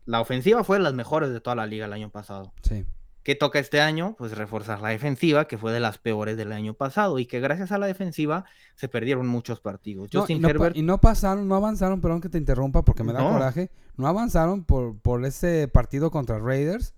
[0.05, 2.53] la ofensiva fue de las mejores de toda la liga el año pasado.
[2.63, 2.85] Sí.
[3.23, 4.15] ¿Qué toca este año?
[4.17, 7.71] Pues reforzar la defensiva, que fue de las peores del año pasado, y que gracias
[7.71, 8.47] a la defensiva
[8.77, 10.09] se perdieron muchos partidos.
[10.13, 13.05] No, y, Justin no, Herbert, y no pasaron, no avanzaron, perdón que te interrumpa porque
[13.05, 13.33] me da No.
[13.33, 13.71] coraje.
[13.97, 16.95] No avanzaron por, por ese partido contra Raiders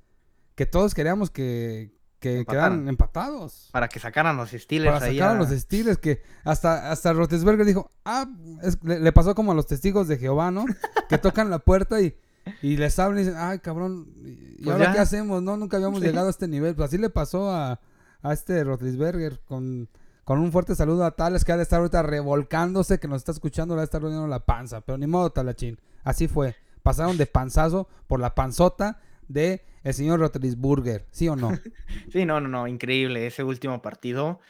[0.55, 2.71] que todos queríamos que, que Empataran.
[2.71, 3.69] quedaran empatados.
[3.73, 7.67] para que sacaran los Steelers Para ahí sacar a los Steelers que hasta, hasta Rotesberger
[7.67, 8.27] dijo, ah,
[8.63, 10.65] es- le, le pasó como a los testigos de Jehová, ¿no?
[11.09, 12.15] que tocan la puerta y,
[12.63, 14.93] y les hablan y dicen, ay, cabrón, ¿y Pues ahora ya.
[14.93, 15.43] qué hacemos?
[15.43, 16.07] No, nunca habíamos Sí.
[16.07, 16.75] llegado a este nivel.
[16.75, 17.81] Pues así le pasó a,
[18.23, 19.89] a este Rotlisberger con,
[20.25, 23.33] con un fuerte saludo a Tales que ha de estar ahorita revolcándose, que nos está
[23.33, 24.81] escuchando, le ha de estar doliendo la panza.
[24.81, 25.79] Pero ni modo, Talachín.
[26.05, 26.57] Así fue.
[26.83, 31.51] Pasaron de panzazo por la panzota de el señor Rotlisburger, ¿sí o no?
[32.13, 33.27] Sí, no, no, no, increíble.
[33.27, 34.41] Ese último partido,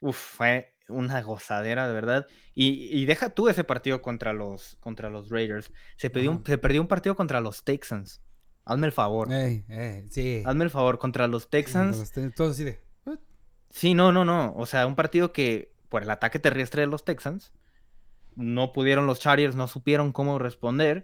[0.00, 2.26] uf, fue una gozadera, de verdad.
[2.60, 5.70] Y, y deja tú ese partido contra los, contra los Raiders.
[5.96, 8.20] Se perdió, un, se perdió un partido contra los Texans.
[8.64, 9.32] Hazme el favor.
[9.32, 10.42] Ey, ey, sí.
[10.44, 12.12] Hazme el favor, contra los Texans.
[12.34, 12.80] Todos así de...
[13.70, 14.54] Sí, no, no, no.
[14.56, 17.52] O sea, un partido que por el ataque terrestre de los Texans
[18.38, 21.02] no pudieron los Chargers, no supieron cómo responder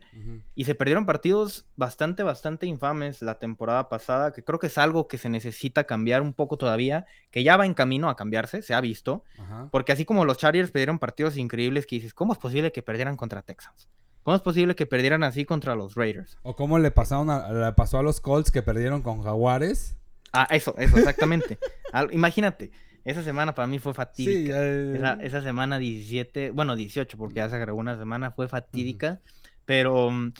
[0.55, 5.09] y se perdieron partidos bastante, bastante infames la temporada pasada, que creo que es algo
[5.09, 8.72] que se necesita cambiar un poco todavía, que ya va en camino a cambiarse, se
[8.72, 9.24] ha visto,
[9.72, 13.16] porque así como los Chargers perdieron partidos increíbles que dices, ¿cómo es posible que perdieran
[13.16, 13.89] contra Texans?
[14.22, 16.39] ¿Cómo es posible que perdieran así contra los Raiders?
[16.45, 19.97] O cómo le pasaron a, le pasó a los Colts que perdieron con Jaguares.
[20.32, 21.59] Ah, eso, eso, exactamente.
[21.93, 22.70] Al- imagínate,
[23.05, 24.52] esa semana para mí fue fatídica.
[24.57, 29.20] eh, Esa, esa semana 17, bueno, 18, porque ya se agregó una semana, fue fatídica.
[29.64, 30.32] Pero, mm,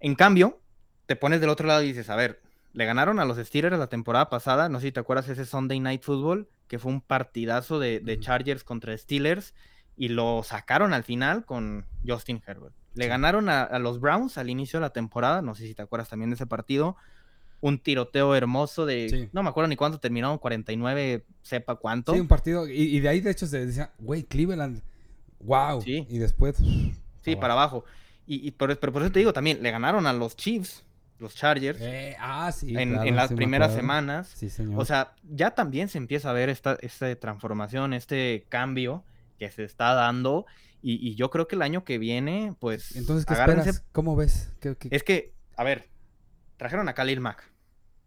[0.00, 0.60] en cambio,
[1.06, 2.40] te pones del otro lado y dices, a ver,
[2.72, 5.80] le ganaron a los Steelers la temporada pasada, no sé si te acuerdas ese Sunday
[5.80, 8.18] Night Football, que fue un partidazo de.
[8.20, 9.54] Chargers contra Steelers,
[9.96, 12.74] y lo sacaron al final con Justin Herbert.
[12.94, 13.08] Le Sí.
[13.08, 16.08] ganaron a, a los Browns al inicio de la temporada, no sé si te acuerdas
[16.08, 16.96] también de ese partido.
[17.60, 19.28] Un tiroteo hermoso de, Sí.
[19.32, 22.12] no me acuerdo ni cuánto terminaron, 49, sepa cuánto.
[22.14, 22.68] Sí, un partido.
[22.68, 24.82] Y, y de ahí, de hecho, se decía, güey, Cleveland.
[25.40, 25.80] Wow.
[25.82, 26.06] Sí.
[26.10, 26.56] Y después.
[27.22, 27.84] Sí, para abajo.
[28.26, 30.84] Y, pero por eso te digo también, le ganaron a los Chiefs,
[31.18, 32.76] los Chargers, Eh, ah, sí.
[32.76, 34.32] en, claro, en las sí primeras semanas.
[34.34, 34.80] Sí, señor.
[34.80, 39.02] O sea, ya también se empieza a ver esta, esta transformación, este cambio
[39.38, 40.44] que se está dando.
[40.82, 42.96] Y, y yo creo que el año que viene, pues.
[42.96, 43.84] Entonces, ¿qué agárrense- esperas?
[43.92, 44.52] ¿Cómo ves?
[44.60, 45.88] ¿Qué, qué- Es que, a ver,
[46.56, 47.50] trajeron a Khalil Mack.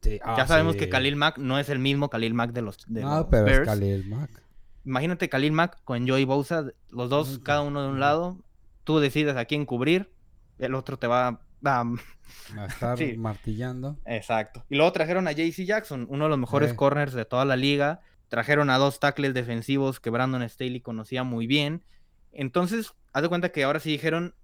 [0.01, 0.79] Sí, ah, ya sabemos sí.
[0.79, 3.47] que Khalil Mack no es el mismo Khalil Mack de los, de No, los pero
[3.47, 3.67] es Bears.
[3.67, 4.43] Khalil Mack.
[4.85, 8.37] Imagínate Khalil Mack con Joey Bosa, los dos, cada uno de un lado.
[8.85, 10.09] Tú decides a quién cubrir,
[10.57, 13.17] el otro te va a A estar Sí.
[13.17, 13.97] martillando.
[14.05, 14.63] Exacto.
[14.69, 16.75] Y luego trajeron a JC Jackson, uno de los mejores Eh.
[16.75, 17.99] corners de toda la liga.
[18.29, 21.83] Trajeron a dos tackles defensivos que Brandon Staley conocía muy bien.
[22.31, 24.35] Entonces, haz de cuenta que ahora sí dijeron,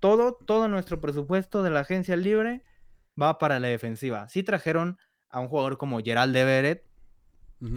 [0.00, 2.62] todo, todo nuestro presupuesto de la agencia libre
[3.20, 4.28] va para la defensiva.
[4.28, 4.98] Sí trajeron
[5.30, 6.84] a un jugador como Gerald Everett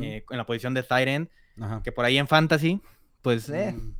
[0.01, 1.29] eh, en la posición de tight end,
[1.61, 1.81] Ajá.
[1.83, 2.81] que por ahí en fantasy,
[3.21, 3.93] pues eh, Mm,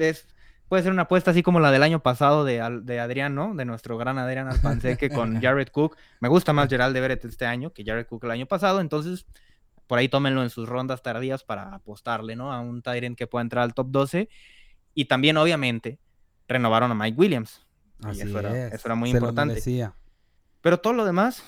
[0.00, 0.26] es-
[0.68, 3.54] puede ser una apuesta así como la del año pasado de, de Adrián, ¿no?
[3.54, 5.96] De nuestro gran Adrián Alpanseque con Jared Cook.
[6.20, 9.26] Me gusta más Gerald Everett este año que Jared Cook el año pasado, entonces
[9.86, 12.52] por ahí tómenlo en sus rondas tardías para apostarle, ¿no?
[12.52, 14.28] A un Tyrant que pueda entrar al top 12.
[14.94, 15.98] Y también, obviamente,
[16.48, 17.66] renovaron a Mike Williams.
[18.04, 18.74] Y Así eso era- es.
[18.74, 19.60] eso era muy Se importante.
[20.62, 21.42] Pero todo lo demás,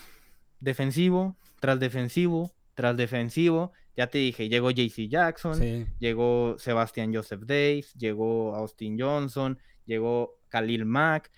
[0.60, 3.72] defensivo, tras defensivo, tras defensivo.
[3.96, 5.86] Ya te dije, llegó JC Jackson, Sí.
[5.98, 11.30] llegó Sebastian Joseph Days, llegó Austin Johnson, llegó Khalil Mack.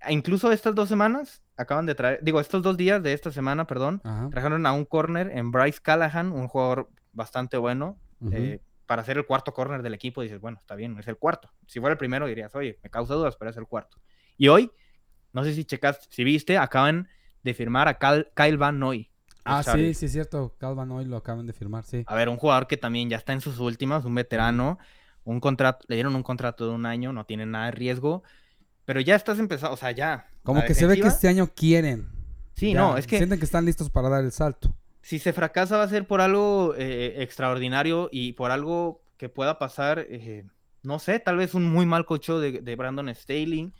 [0.00, 3.66] E incluso estas dos semanas acaban de traer, digo, estos dos días de esta semana,
[3.66, 4.28] perdón, Ajá.
[4.30, 7.98] trajeron a un corner en Bryce Callahan, un jugador bastante bueno.
[8.32, 11.50] Eh, para ser el cuarto corner del equipo, dices, bueno, está bien, es el cuarto.
[11.66, 13.98] Si fuera el primero, dirías, oye, me causa dudas, pero es el cuarto.
[14.36, 14.70] Y hoy,
[15.32, 17.08] no sé si checas, si viste, acaban
[17.42, 19.10] de firmar a Cal- Kyle Van Noy.
[19.44, 20.54] Ah, sí, sí, es cierto.
[20.58, 22.04] Calvin hoy lo acaban de firmar, sí.
[22.06, 24.78] A ver, un jugador que también ya está en sus últimas, un veterano,
[25.24, 28.22] un contrato, le dieron un contrato de un año, no tiene nada de riesgo,
[28.84, 30.28] pero ya estás empezando, o sea, ya.
[30.42, 32.08] Como que se ve que este año quieren.
[32.54, 34.74] Sí, Ya, no, es que Sienten que están listos para dar el salto.
[35.00, 39.58] si se fracasa va a ser por algo eh, extraordinario y por algo que pueda
[39.58, 40.44] pasar, eh,
[40.82, 43.72] no sé, tal vez un muy mal cocho de, de Brandon Staley,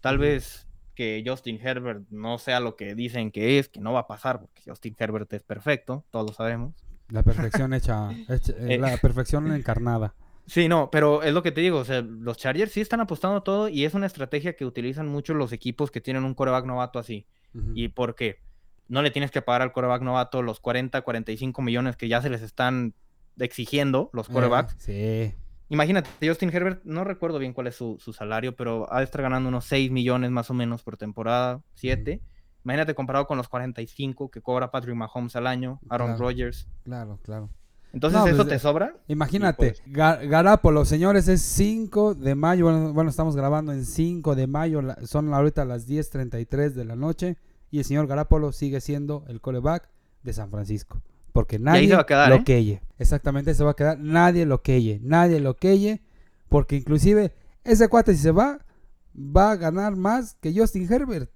[0.00, 4.00] tal vez que Justin Herbert no sea lo que dicen que es, que no va
[4.00, 6.74] a pasar, porque Justin Herbert es perfecto, todos lo sabemos.
[7.08, 8.78] La perfección hecha, hecha- eh, Eh.
[8.78, 10.14] la perfección encarnada.
[10.46, 13.42] Sí, no, pero es lo que te digo, o sea, los Chargers sí están apostando
[13.42, 16.98] todo y es una estrategia que utilizan mucho los equipos que tienen un coreback novato
[16.98, 17.26] así.
[17.74, 18.40] ¿Y por qué?
[18.88, 22.28] No le tienes que pagar al coreback novato los 40, 45 millones que ya se
[22.28, 22.92] les están
[23.38, 24.74] exigiendo los Eh, corebacks.
[24.78, 25.34] sí.
[25.70, 29.22] Imagínate, Justin Herbert, no recuerdo bien cuál es su, su salario, pero ha de estar
[29.22, 32.20] ganando unos 6 millones más o menos por temporada, 7.
[32.64, 36.22] Imagínate comparado con los 45 que cobra Patrick Mahomes al año, Aaron Claro.
[36.24, 36.68] Rodgers.
[36.84, 37.50] Claro, claro.
[37.92, 38.96] Entonces, No, ¿eso pues, te sobra?
[39.06, 42.64] Imagínate, pues- Ga- Garápolo, señores, es 5 de mayo.
[42.64, 44.82] Bueno, bueno, estamos grabando en 5 de mayo.
[44.82, 47.36] la- son ahorita las 10:33 de la noche.
[47.70, 49.88] Y el señor Garápolo sigue siendo el coreback
[50.22, 51.00] de San Francisco.
[51.34, 52.44] Porque nadie se va a quedar, lo ¿eh?
[52.44, 52.80] queye.
[52.96, 53.98] Exactamente, se va a quedar.
[53.98, 55.00] Nadie lo queye.
[55.02, 56.00] Nadie lo queye.
[56.48, 58.64] Porque inclusive ese cuate si se va,
[59.14, 61.32] va a ganar más que Justin Herbert.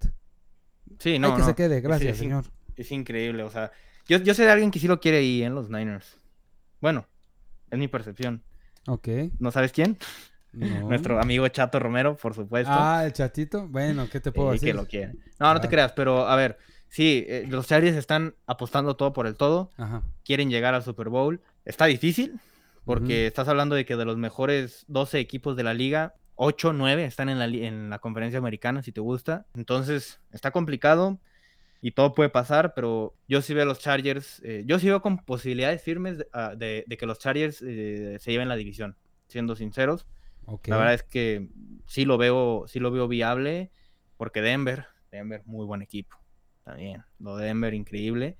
[1.01, 1.47] Sí, no, Hay que no.
[1.47, 1.81] se quede.
[1.81, 2.45] Gracias, es señor.
[2.77, 3.73] Es increíble, o sea,
[4.07, 6.17] yo, yo sé de alguien que sí lo quiere ahí en los Niners.
[6.81, 7.07] Bueno,
[7.71, 8.45] es mi percepción.
[8.87, 9.09] Ok.
[9.41, 9.99] ¿No sabes quién?
[10.53, 10.81] No.
[10.89, 12.71] Nuestro amigo Chato Romero, por supuesto.
[12.73, 13.67] Ah, el chatito.
[13.67, 14.69] Bueno, ¿qué te puedo eh, decir?
[14.69, 15.15] que lo quiere.
[15.41, 15.71] No, no te Ah.
[15.71, 16.57] creas, pero a ver,
[16.89, 20.03] sí, eh, los Chargers están apostando todo por el todo, Ajá.
[20.25, 21.41] quieren llegar al Super Bowl.
[21.65, 22.41] Está difícil,
[22.85, 27.05] porque estás hablando de que de los mejores 12 equipos de la liga, 8, 9
[27.05, 29.47] están en la, en la conferencia americana, si te gusta.
[29.55, 31.19] Entonces, está complicado
[31.81, 35.01] y todo puede pasar, pero yo sí veo a los Chargers, eh, yo sí veo
[35.03, 38.97] con posibilidades firmes de, ah, de- de que los Chargers eh, se lleven la división,
[39.29, 40.07] siendo sinceros.
[40.71, 41.49] La verdad es que
[41.87, 43.71] sí lo veo, sí lo veo viable,
[44.17, 46.17] porque Denver, Denver, muy buen equipo.
[46.69, 48.37] También, lo de Denver, increíble.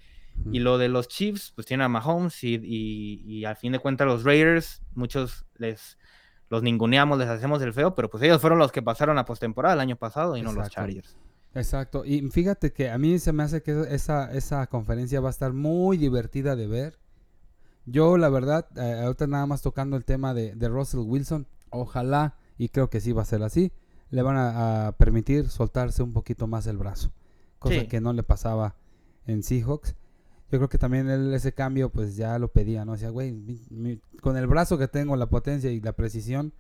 [0.53, 3.79] Y lo de los Chiefs, pues tiene a Mahomes y, y, y al fin de
[3.79, 5.99] cuentas los Raiders, muchos les
[6.51, 9.75] los ninguneamos, les hacemos el feo, pero pues ellos fueron los que pasaron a postemporada
[9.75, 10.69] el año pasado y no los.
[10.69, 11.17] Chargers.
[11.55, 12.05] Exacto.
[12.05, 15.55] Y fíjate que a mí se me hace que esa, esa conferencia va a estar
[15.55, 16.99] muy divertida de ver.
[17.87, 22.37] Yo, la verdad, eh, ahorita nada más tocando el tema de, de Russell Wilson, ojalá,
[22.59, 23.73] y creo que sí va a ser así,
[24.11, 27.11] le van a, a permitir soltarse un poquito más el brazo.
[27.59, 27.87] Cosa Sí.
[27.89, 28.77] que no le pasaba
[29.27, 29.95] en Seahawks.
[30.51, 32.93] Yo creo que también él ese cambio pues ya lo pedía, ¿no?
[32.93, 36.53] O sea, güey, mi- mi- con el brazo que tengo, la potencia y la precisión,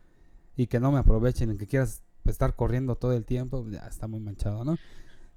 [0.56, 4.06] y que no me aprovechen, en que quieras estar corriendo todo el tiempo, ya está
[4.08, 4.76] muy manchado, ¿no?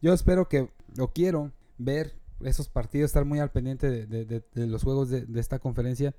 [0.02, 4.44] Yo espero que, o quiero ver esos partidos, estar muy al pendiente de, de- de-
[4.54, 6.14] de los juegos de, esta conferencia,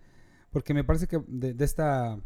[0.50, 2.18] porque me parece que de, de esta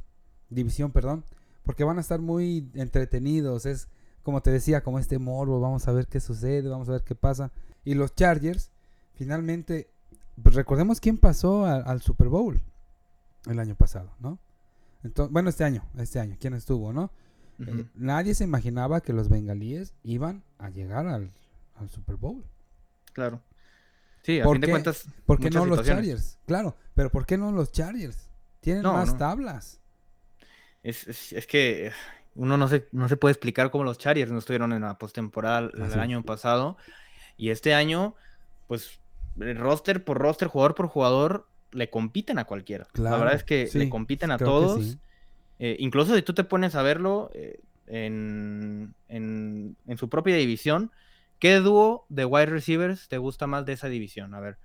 [0.51, 1.25] división, perdón,
[1.65, 3.89] porque van a estar muy entretenidos, es
[4.27, 7.15] como te decía, como este morbo, vamos a ver qué sucede, vamos a ver qué
[7.15, 7.53] pasa.
[7.85, 8.73] Y los Chargers,
[9.15, 9.89] finalmente,
[10.43, 12.61] pues recordemos quién pasó a- al Super Bowl
[13.49, 14.41] el año pasado, ¿no?
[15.05, 17.13] Entonces, bueno, este año, este año, quién estuvo, ¿no?
[17.61, 21.31] Eh, nadie se imaginaba que los bengalíes iban a llegar al,
[21.77, 22.43] al Super Bowl.
[23.13, 23.41] Claro.
[24.25, 25.07] Sí, a ¿Por fin de cuentas.
[25.25, 25.87] ¿Por qué no los.
[25.87, 26.37] Chargers?
[26.47, 28.29] Claro, pero ¿por qué no los Chargers?
[28.61, 29.19] Tienen No, más no.
[29.19, 29.79] tablas.
[30.83, 31.93] Es, es- es que eh,
[32.37, 35.71] uno no se, no se puede explicar cómo los Chargers no estuvieron en la postemporada
[35.75, 36.77] el año pasado.
[37.37, 38.15] Y este año,
[38.67, 39.01] pues,
[39.41, 42.87] el roster por roster, jugador por jugador, le compiten a cualquiera.
[42.95, 44.85] la verdad es que sí, le compiten a todos.
[44.85, 44.99] sí.
[45.59, 50.91] Eh, incluso si tú te pones a verlo eh, en, en- en su propia división,
[51.39, 54.35] ¿qué dúo de wide receivers te gusta más de esa división?
[54.35, 54.59] A ver,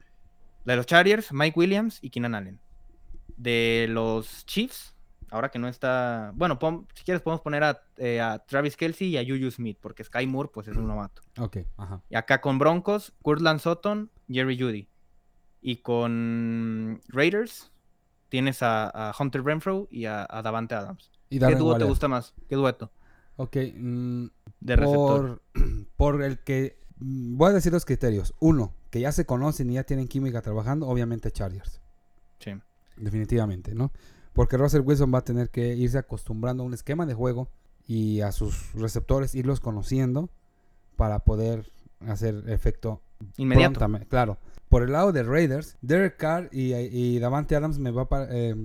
[0.66, 2.60] de los Chargers, Mike Williams y Keenan Allen.
[3.38, 4.94] De los Chiefs,
[5.32, 6.32] ahora que no está.
[6.36, 9.78] Bueno, pon- si quieres, podemos poner a, eh, a Travis Kelsey y a Juju Smith,
[9.82, 11.24] porque Sky Moore, pues es un novato.
[11.40, 12.02] Ok, ajá.
[12.10, 14.88] Y acá con Broncos, Kurtland Sutton, Jerry Judy.
[15.62, 17.72] Y con Raiders,
[18.30, 21.12] tienes a, a Hunter Renfro y a, a Davante Adams.
[21.30, 22.34] Y ¿Qué dúo te gusta más?
[22.50, 22.92] ¿Qué dueto
[23.38, 24.26] Ok, mm,
[24.60, 25.42] de receptor?
[25.54, 25.64] por,
[25.98, 26.80] por el que...
[26.98, 28.34] mm, Voy a decir los criterios.
[28.40, 31.80] Uno, que ya se conocen y ya tienen química trabajando, obviamente Chargers.
[32.40, 32.52] Sí.
[32.98, 33.92] Definitivamente, ¿no?
[34.34, 37.50] Porque Russell Wilson va a tener que irse acostumbrando a un esquema de juego
[37.88, 40.30] y a sus receptores irlos conociendo
[40.96, 41.72] para poder
[42.08, 43.02] hacer efecto
[43.38, 43.80] Inmediato.
[44.08, 44.38] Claro.
[44.70, 48.28] Por el lado de Raiders, Derek Carr y, y Davante Adams me va, a pa-
[48.32, 48.56] eh,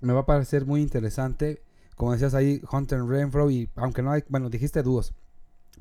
[0.00, 1.62] me va a parecer muy interesante.
[1.94, 5.12] Como decías ahí, Hunter Renfro y aunque no hay, bueno, dijiste dúos,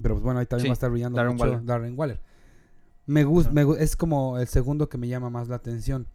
[0.02, 1.66] pero pues bueno, ahí también Sí, va a estar brillando Darren mucho Waller.
[1.66, 2.20] Darren Waller.
[3.08, 6.06] Me gusta, es como el segundo que me llama más la atención.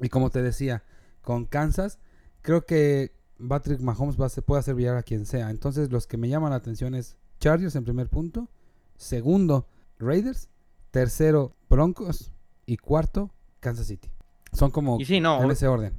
[0.00, 0.82] Y como te decía,
[1.26, 1.98] con Kansas,
[2.40, 3.10] creo que
[3.48, 5.50] Patrick Mahomes va a, puede hacer brillar a quien sea.
[5.50, 8.48] Entonces, los que me llaman la atención es Chargers en primer punto,
[8.94, 9.66] segundo
[9.98, 10.48] Raiders,
[10.92, 12.30] tercero Broncos
[12.64, 14.08] y cuarto Kansas City.
[14.52, 15.94] Son como y no, en ese orden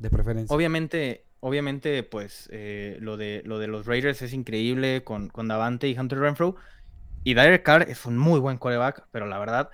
[0.00, 0.54] de preferencia.
[0.54, 5.88] Obviamente, obviamente, pues eh, lo, de, lo de los Raiders es increíble con, con Davante
[5.88, 6.56] y Hunter Renfro.
[7.22, 9.70] Y Derek Carr es un muy buen quarterback, pero la verdad,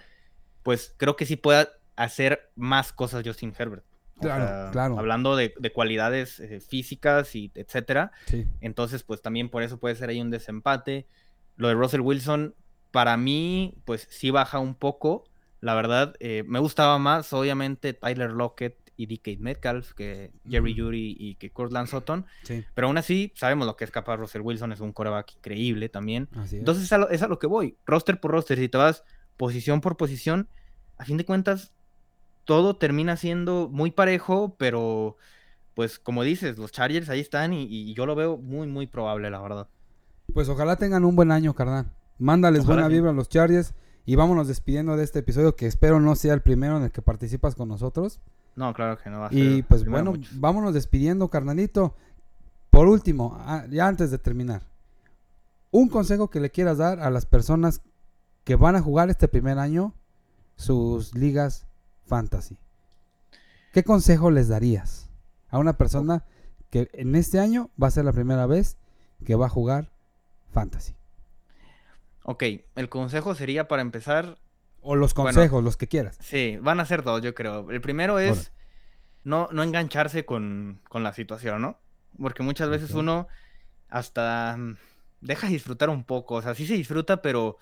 [0.63, 3.88] pues creo que sí puede hacer más cosas Justin Herbert.
[4.21, 4.99] Claro, claro.
[4.99, 8.13] Hablando de, cualidades eh, físicas y etcétera.
[8.61, 11.07] Entonces, pues también por eso puede ser ahí un desempate.
[11.57, 12.55] Lo de Russell Wilson,
[12.91, 15.25] para mí, pues sí baja un poco.
[15.61, 21.17] La verdad, eh, me gustaba más, obviamente, Tyler Lockett y DK Metcalf que Jerry Judy
[21.19, 22.27] y que Cortland Sutton.
[22.75, 26.29] Pero aún así, sabemos lo que es capaz Russell Wilson, es un coreback increíble también.
[26.53, 27.77] Entonces, es a, lo, es a, lo, que voy.
[27.87, 29.05] Roster por roster, si te vas
[29.37, 30.49] posición por posición,
[30.99, 31.73] a fin de cuentas,
[32.49, 35.19] todo termina siendo muy parejo, pero
[35.75, 39.39] pues como dices, los Chargers ahí están y, yo lo veo muy, muy probable, la
[39.39, 39.69] verdad.
[40.33, 41.93] Pues ojalá tengan un buen año, carnal.
[42.19, 43.75] Mándales buena vibra a los Chargers
[44.07, 47.03] y vámonos despidiendo de este episodio que espero no sea el primero en el que
[47.03, 48.19] participas con nosotros.
[48.57, 49.39] No, claro que no va a ser.
[49.39, 51.97] Y pues bueno, vámonos despidiendo, carnalito.
[52.71, 53.39] Por último,
[53.69, 54.63] ya antes de terminar,
[55.71, 57.83] un consejo que le quieras dar a las personas
[58.45, 59.93] que van a jugar este primer año
[60.57, 61.68] sus ligas
[62.09, 62.59] fantasy.
[63.73, 65.09] ¿Qué consejo les darías
[65.51, 66.25] a una persona
[66.71, 68.77] que en este año va a ser la primera vez
[69.25, 69.93] que va a jugar
[70.53, 70.95] fantasy?
[72.25, 72.43] Ok,
[72.75, 74.39] el consejo sería para empezar
[74.81, 76.19] o los consejos, los que quieras.
[76.21, 77.71] Sí, van a ser dos, yo creo.
[77.71, 78.53] El primero es
[79.25, 81.79] no, no engancharse con, la situación, ¿no?
[82.19, 83.29] Porque muchas veces uno
[83.89, 84.77] hasta mm,
[85.21, 86.37] deja disfrutar un poco.
[86.37, 87.59] O sea, sí se disfruta, pero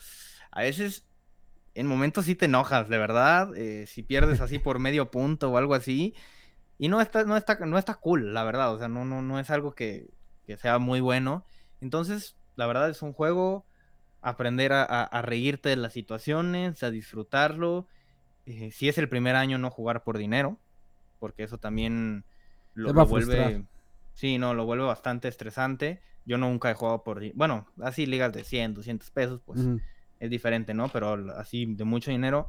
[0.51, 1.05] a veces
[1.77, 3.55] en momentos sí te enojas, de verdad.
[3.55, 6.15] Eh, si pierdes así por medio punto o algo así.
[6.79, 8.73] Y no está, no está, no está cool, la verdad.
[8.73, 10.09] O sea, no, no, no es algo que,
[10.59, 11.45] sea muy bueno.
[11.83, 13.67] Entonces, la verdad es un juego
[14.23, 17.87] aprender a, reírte de las situaciones, a disfrutarlo.
[18.47, 20.59] Eh, si es el primer año, no jugar por dinero,
[21.19, 22.25] porque eso también
[22.73, 23.67] lo, vuelve...
[24.15, 26.01] Sí, no, lo vuelve bastante estresante.
[26.25, 27.21] Yo nunca he jugado por...
[27.35, 29.61] Bueno, así ligas de 100, 200 pesos, pues
[30.21, 30.89] es diferente, ¿no?
[30.89, 32.49] Pero así de mucho dinero.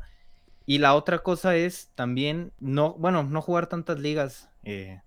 [0.65, 4.49] Y la otra cosa es también, no, bueno, no jugar tantas ligas.
[4.63, 5.01] Eh,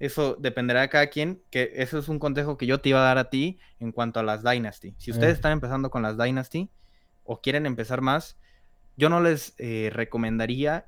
[0.00, 3.04] eso dependerá de cada quien, que eso es un consejo que yo te iba a
[3.04, 4.94] dar a ti en cuanto a las Dynasty.
[4.98, 6.68] Si ustedes están empezando con las Dynasty
[7.22, 8.36] o quieren empezar más,
[8.96, 10.86] yo no les eh, recomendaría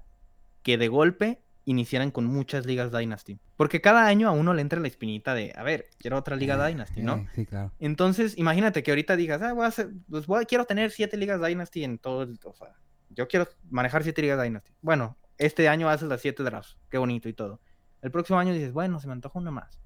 [0.63, 3.39] que de golpe iniciaran con muchas ligas Dynasty.
[3.57, 6.55] Porque cada año a uno le entra la espinita de, a ver, quiero otra liga
[6.55, 7.27] eh, Dynasty, ¿no?
[7.35, 7.73] sí, claro.
[7.79, 11.45] Entonces, imagínate que ahorita digas, ah, voy a hacer, pues voy, quiero tener siete ligas
[11.45, 12.73] Dynasty en todo el, o sea,
[13.11, 14.73] yo quiero manejar siete ligas Dynasty.
[14.81, 17.61] Bueno, este año haces las siete drafts, qué bonito y todo.
[18.01, 19.81] El próximo año dices, bueno, se me antoja una más.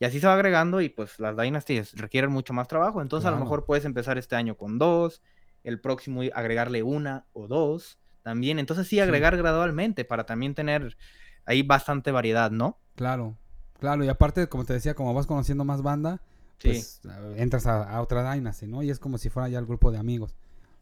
[0.00, 3.00] Y así se va agregando y pues las Dynasties requieren mucho más trabajo.
[3.00, 5.22] Entonces a lo mejor puedes empezar este año con dos,
[5.62, 8.58] el próximo agregarle una o dos también.
[8.58, 10.96] Entonces sí, agregar gradualmente para también tener
[11.44, 12.78] ahí bastante variedad, ¿no?
[12.94, 13.36] Claro,
[13.78, 14.04] claro.
[14.04, 16.20] Y aparte, como te decía, como vas conociendo más banda,
[16.62, 17.00] pues
[17.36, 18.82] entras a, otra Dynasty, ¿no?
[18.82, 20.36] Y es como si fuera ya el grupo de amigos.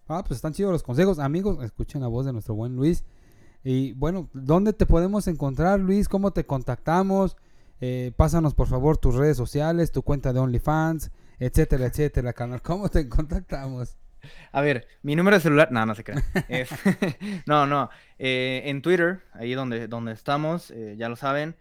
[0.08, 1.18] Ah, pues están chidos los consejos.
[1.18, 3.04] Amigos, escuchen la voz de nuestro buen Luis.
[3.62, 6.08] Y bueno, ¿dónde te podemos encontrar, Luis?
[6.08, 7.36] ¿Cómo te contactamos?
[7.80, 12.60] Eh, pásanos por favor tus redes sociales, tu cuenta de OnlyFans, etcétera, etcétera, canal.
[12.62, 13.96] ¿Cómo te contactamos?
[14.52, 16.22] A ver, mi número de celular, no, no se crean.
[17.46, 17.90] no, no.
[18.18, 21.56] Eh, en Twitter, ahí donde, donde estamos, eh, ya lo saben.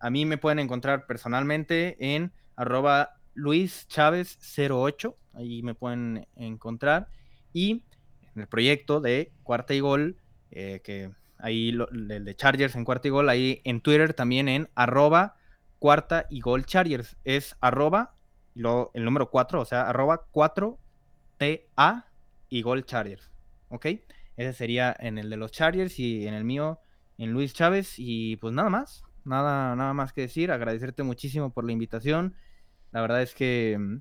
[0.00, 5.16] a mí me pueden encontrar personalmente en arroba Luis 08.
[5.34, 7.08] Ahí me pueden encontrar.
[7.52, 7.82] Y
[8.34, 10.16] en el proyecto de Cuarta y Gol
[10.50, 14.68] eh, que ahí el de Chargers en cuarta y gol, ahí en Twitter también en
[14.74, 15.36] arroba
[15.78, 17.16] cuarta y gol Chargers.
[17.24, 18.14] Es arroba
[18.54, 20.26] el número 4, o sea, arroba
[21.38, 22.04] 4TA
[22.48, 23.30] y gol Chargers.
[23.68, 23.86] ¿Ok?
[24.36, 26.80] Ese sería en el de los Chargers y en el mío
[27.18, 27.94] en Luis Chávez.
[27.98, 30.50] Y pues nada más, nada, nada más que decir.
[30.50, 32.34] Agradecerte muchísimo por la invitación.
[32.92, 34.00] La verdad es que mm,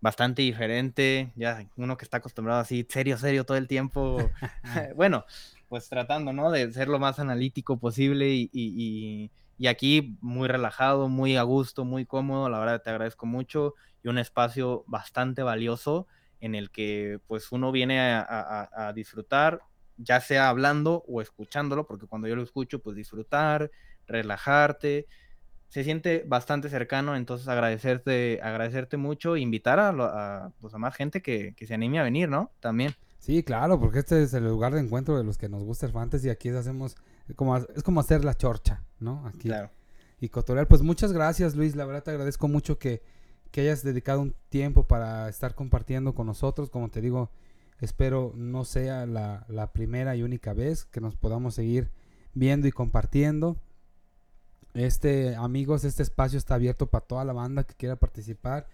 [0.00, 1.32] bastante diferente.
[1.36, 4.18] Ya uno que está acostumbrado así, serio, serio todo el tiempo.
[4.96, 5.24] bueno,
[5.68, 6.50] pues tratando, ¿no?
[6.50, 9.30] De ser lo más analítico posible y,
[9.66, 13.74] aquí muy relajado, muy a gusto, muy cómodo, la verdad te agradezco mucho
[14.04, 16.06] y un espacio bastante valioso
[16.40, 19.60] en el que pues uno viene a, disfrutar,
[19.96, 23.70] ya sea hablando o escuchándolo, porque cuando yo lo escucho pues disfrutar,
[24.06, 25.06] relajarte,
[25.68, 31.20] se siente bastante cercano, entonces agradecerte, agradecerte mucho e invitar a, pues, a más gente
[31.20, 32.52] que, que se anime a venir, ¿no?
[32.60, 32.94] También.
[33.18, 35.92] Sí, claro, porque este es el lugar de encuentro de los que nos gusta el
[35.92, 36.30] fantasy.
[36.30, 36.96] Aquí hacemos,
[37.36, 39.26] como, es como hacer la chorcha, ¿no?
[39.26, 39.48] Aquí.
[39.48, 39.70] Claro.
[40.20, 40.66] Y cotorear.
[40.66, 41.76] Pues muchas gracias, Luis.
[41.76, 43.02] La verdad te agradezco mucho que,
[43.50, 46.70] que hayas dedicado un tiempo para estar compartiendo con nosotros.
[46.70, 47.30] Como te digo,
[47.80, 51.90] espero no sea la, primera y única vez que nos podamos seguir
[52.34, 53.56] viendo y compartiendo.
[54.74, 58.66] Este, amigos, este espacio está abierto para toda la banda que quiera participar.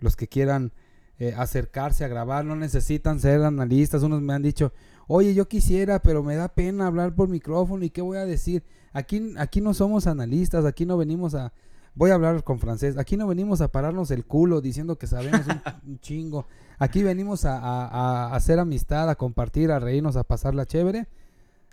[0.00, 0.72] Los que quieran
[1.18, 4.02] eh, acercarse a grabar, no necesitan ser analistas.
[4.02, 4.72] Unos me han dicho,
[5.08, 8.62] oye, yo quisiera, pero me da pena hablar por micrófono y qué voy a decir.
[8.92, 11.52] Aquí, aquí no somos analistas, aquí no venimos a,
[11.98, 15.42] voy a hablar con francés, aquí no venimos a pararnos el culo diciendo que sabemos
[15.86, 16.46] un, chingo.
[16.78, 21.08] Aquí venimos a, a, hacer amistad, a compartir, a reírnos, a pasarla chévere.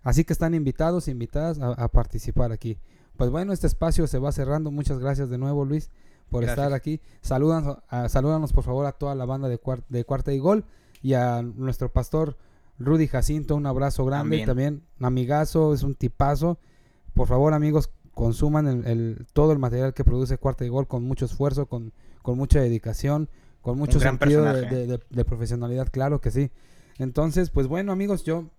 [0.03, 2.77] Así que están invitados, invitadas a participar aquí.
[3.17, 4.69] Pues bueno, este espacio se va cerrando.
[4.69, 5.89] Muchas gracias de nuevo, Luis
[6.29, 7.01] por estar aquí.
[7.21, 7.77] Saludan,
[8.09, 9.59] salúdanos por favor a toda la banda de,
[9.89, 10.65] de Cuarta y Gol
[11.01, 12.37] y a nuestro pastor
[12.79, 14.45] Rudy Jacinto, un abrazo grande.
[14.45, 16.59] También, También amigazo, es un tipazo.
[17.13, 21.25] Por favor, amigos, consuman el, todo el material que produce Cuarta y Gol con mucho
[21.25, 21.93] esfuerzo, con,
[22.23, 23.29] con mucha dedicación,
[23.61, 26.49] con mucho sentido de, de, profesionalidad, claro que sí.
[26.97, 28.49] Entonces, pues bueno, amigos, yo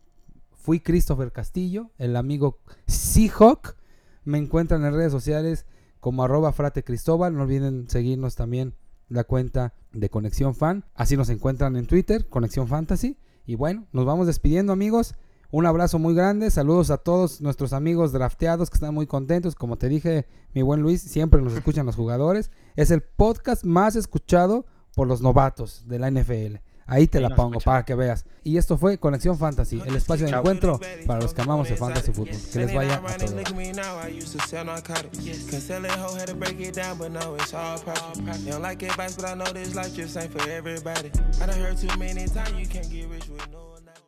[0.52, 3.76] fui Christopher Castillo, el amigo Seahawk.
[4.24, 5.64] Me encuentran en redes sociales
[6.00, 7.34] como arroba frate Cristóbal.
[7.34, 8.74] No olviden seguirnos también
[9.09, 10.84] la cuenta de Conexión Fan.
[10.94, 13.16] Así nos encuentran en Twitter, Conexión Fantasy.
[13.46, 15.14] Y bueno, nos vamos despidiendo amigos.
[15.57, 16.50] Un abrazo muy grande.
[16.50, 19.54] Saludos a todos nuestros amigos drafteados que están muy contentos.
[19.54, 22.50] Como te dije, mi buen Luis, siempre nos escuchan los jugadores.
[22.74, 26.57] Es el podcast más escuchado por los novatos de la NFL.
[26.84, 28.26] Ahí te la pongo para que veas.
[28.44, 32.12] Y esto fue Conexión Fantasy, el espacio de encuentro para los que amamos el fantasy
[32.12, 32.36] fútbol.
[32.52, 33.34] Que les vaya a todos.